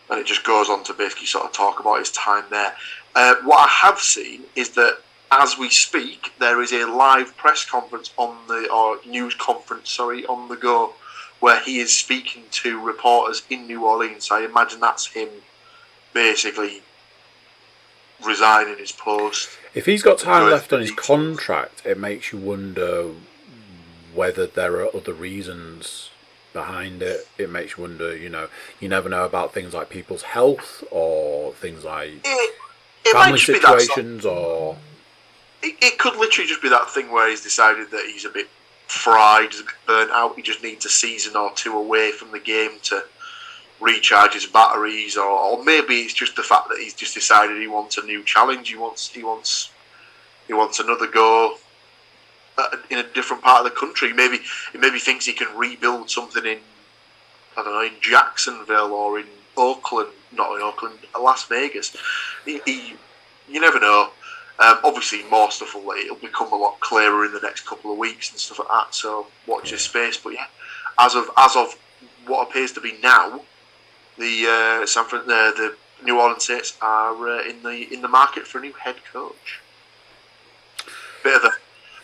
[0.09, 2.75] And it just goes on to basically sort of talk about his time there.
[3.17, 4.99] Uh, what I have seen is that
[5.31, 10.25] as we speak, there is a live press conference on the, or news conference, sorry,
[10.27, 10.95] on the go,
[11.45, 14.31] where he is speaking to reporters in New Orleans.
[14.31, 15.29] I imagine that's him
[16.15, 16.81] basically
[18.25, 19.51] resigning his post.
[19.75, 23.11] If he's got time left on his contract, it makes you wonder
[24.15, 26.09] whether there are other reasons
[26.55, 27.29] behind it.
[27.37, 28.49] It makes you wonder, you know,
[28.81, 32.55] you never know about things like people's health or things like It,
[33.05, 34.79] it family might just be that sort- situations or
[35.63, 38.49] it, it could literally just be that thing where he's decided that he's a bit
[38.87, 39.51] fried,
[39.87, 40.37] burnt out.
[40.37, 43.05] He just needs a season or two away from the game to
[43.81, 47.67] recharge his batteries, or, or maybe it's just the fact that he's just decided he
[47.67, 48.69] wants a new challenge.
[48.69, 49.71] He wants he wants
[50.47, 51.57] he wants another go
[52.91, 54.13] in a different part of the country.
[54.13, 54.39] Maybe
[54.73, 56.59] he maybe thinks he can rebuild something in
[57.57, 59.27] I don't know in Jacksonville or in
[59.57, 61.97] Oakland, not in Oakland, Las Vegas.
[62.45, 62.95] He, he,
[63.49, 64.11] you never know.
[64.59, 67.99] Um, obviously, more stuff will it'll become a lot clearer in the next couple of
[67.99, 68.95] weeks and stuff like that.
[68.95, 70.17] So watch this space.
[70.17, 70.47] But yeah,
[70.99, 71.77] as of as of
[72.27, 73.41] what appears to be now,
[74.17, 78.09] the uh, San Fran- uh, the New Orleans Saints are uh, in the in the
[78.09, 79.61] market for a new head coach.
[81.25, 81.51] Bit of a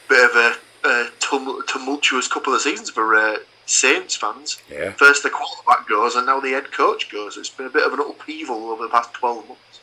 [0.09, 3.37] bit of a uh, tumul- tumultuous couple of seasons for uh,
[3.67, 4.61] Saints fans.
[4.69, 4.91] yeah.
[4.93, 7.37] First the quarterback goes, and now the head coach goes.
[7.37, 9.81] It's been a bit of an upheaval over the past twelve months.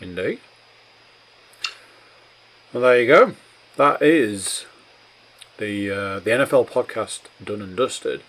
[0.00, 0.40] Indeed.
[2.72, 3.34] Well, there you go.
[3.78, 4.64] That is
[5.58, 8.22] the uh, the NFL podcast done and dusted.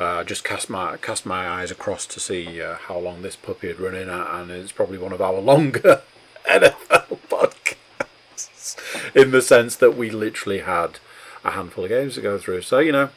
[0.00, 3.68] Uh, just cast my cast my eyes across to see uh, how long this puppy
[3.68, 6.02] had run in at, and it's probably one of our longer
[6.44, 8.76] NFL podcasts
[9.14, 10.98] in the sense that we literally had
[11.44, 12.62] a handful of games to go through.
[12.62, 13.10] So you know,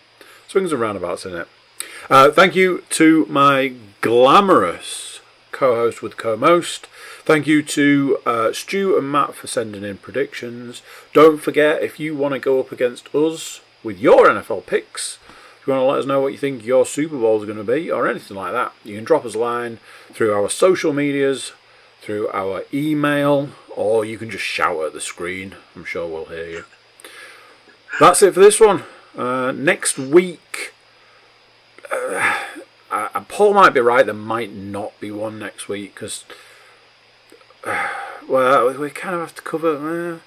[0.47, 1.47] swings and roundabouts in it.
[2.07, 5.21] Uh, thank you to my glamorous
[5.51, 6.87] co-host with co-most.
[7.27, 10.81] Thank you to uh, Stu and Matt for sending in predictions.
[11.11, 15.19] Don't forget, if you want to go up against us with your NFL picks,
[15.59, 17.57] if you want to let us know what you think your Super Bowl is going
[17.57, 19.79] to be, or anything like that, you can drop us a line
[20.13, 21.51] through our social medias,
[21.99, 25.57] through our email, or you can just shout at the screen.
[25.75, 26.63] I'm sure we'll hear you.
[27.99, 28.83] That's it for this one.
[29.17, 30.73] Uh, next week,
[31.91, 32.45] uh,
[33.27, 34.05] Paul might be right.
[34.05, 36.23] There might not be one next week because,
[38.27, 39.75] well, we kind of have to cover.
[39.75, 40.19] Uh,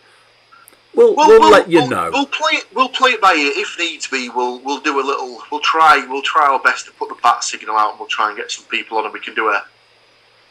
[0.95, 2.11] we'll we'll, let you we'll, know.
[2.12, 2.66] We'll play it.
[2.74, 4.28] We'll play it by ear if needs be.
[4.28, 5.41] We'll we'll do a little.
[5.51, 6.07] We'll try.
[6.09, 8.51] We'll try our best to put the bat signal out, and we'll try and get
[8.51, 9.64] some people on, and we can do a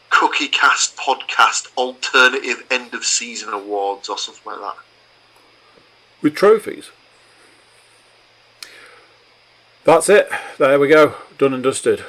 [0.10, 4.76] cookie cast podcast alternative end of season awards or something like that.
[6.22, 6.90] with trophies.
[9.84, 10.30] That's it.
[10.58, 11.16] There we go.
[11.38, 12.04] Done and dusted.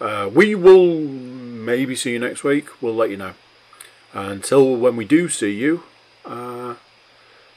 [0.00, 2.66] Uh, we will maybe see you next week.
[2.82, 3.34] We'll let you know.
[4.14, 5.82] Until when we do see you,
[6.24, 6.76] uh,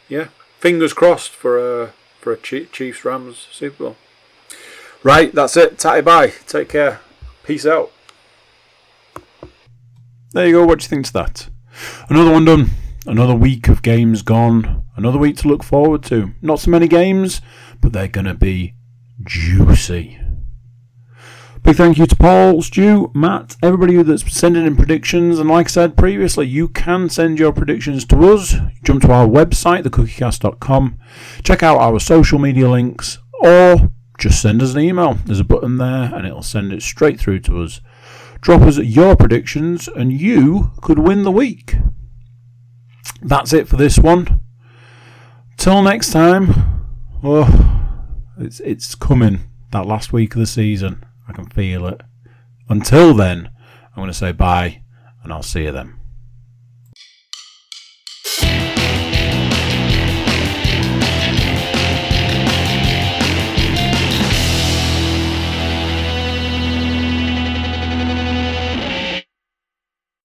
[0.10, 0.30] yeah,
[0.60, 3.95] fingers crossed for a for a Chiefs Rams Super Bowl.
[5.03, 5.78] Right, that's it.
[5.78, 6.34] Tatty bye.
[6.47, 6.99] Take care.
[7.43, 7.91] Peace out.
[10.34, 10.66] There you go.
[10.66, 11.49] What do you think to that?
[12.10, 12.72] Another one done.
[13.05, 14.84] Another week of games gone.
[14.96, 16.34] Another week to look forward to.
[16.42, 17.39] Not so many games,
[17.79, 18.74] but they're going to be
[19.24, 20.20] juicy.
[21.68, 25.38] Big thank you to Paul, Stu, Matt, everybody that's sending in predictions.
[25.38, 28.56] And like I said previously, you can send your predictions to us.
[28.86, 30.98] Jump to our website, thecookiecast.com,
[31.44, 35.16] check out our social media links, or just send us an email.
[35.26, 37.82] There's a button there and it'll send it straight through to us.
[38.39, 41.76] Drop us your predictions, and you could win the week.
[43.22, 44.39] That's it for this one.
[45.58, 46.86] Till next time.
[47.22, 48.00] Oh,
[48.38, 49.42] it's it's coming.
[49.72, 51.04] That last week of the season.
[51.28, 52.01] I can feel it.
[52.70, 53.49] Until then,
[53.89, 54.82] I'm going to say bye,
[55.24, 55.96] and I'll see you then.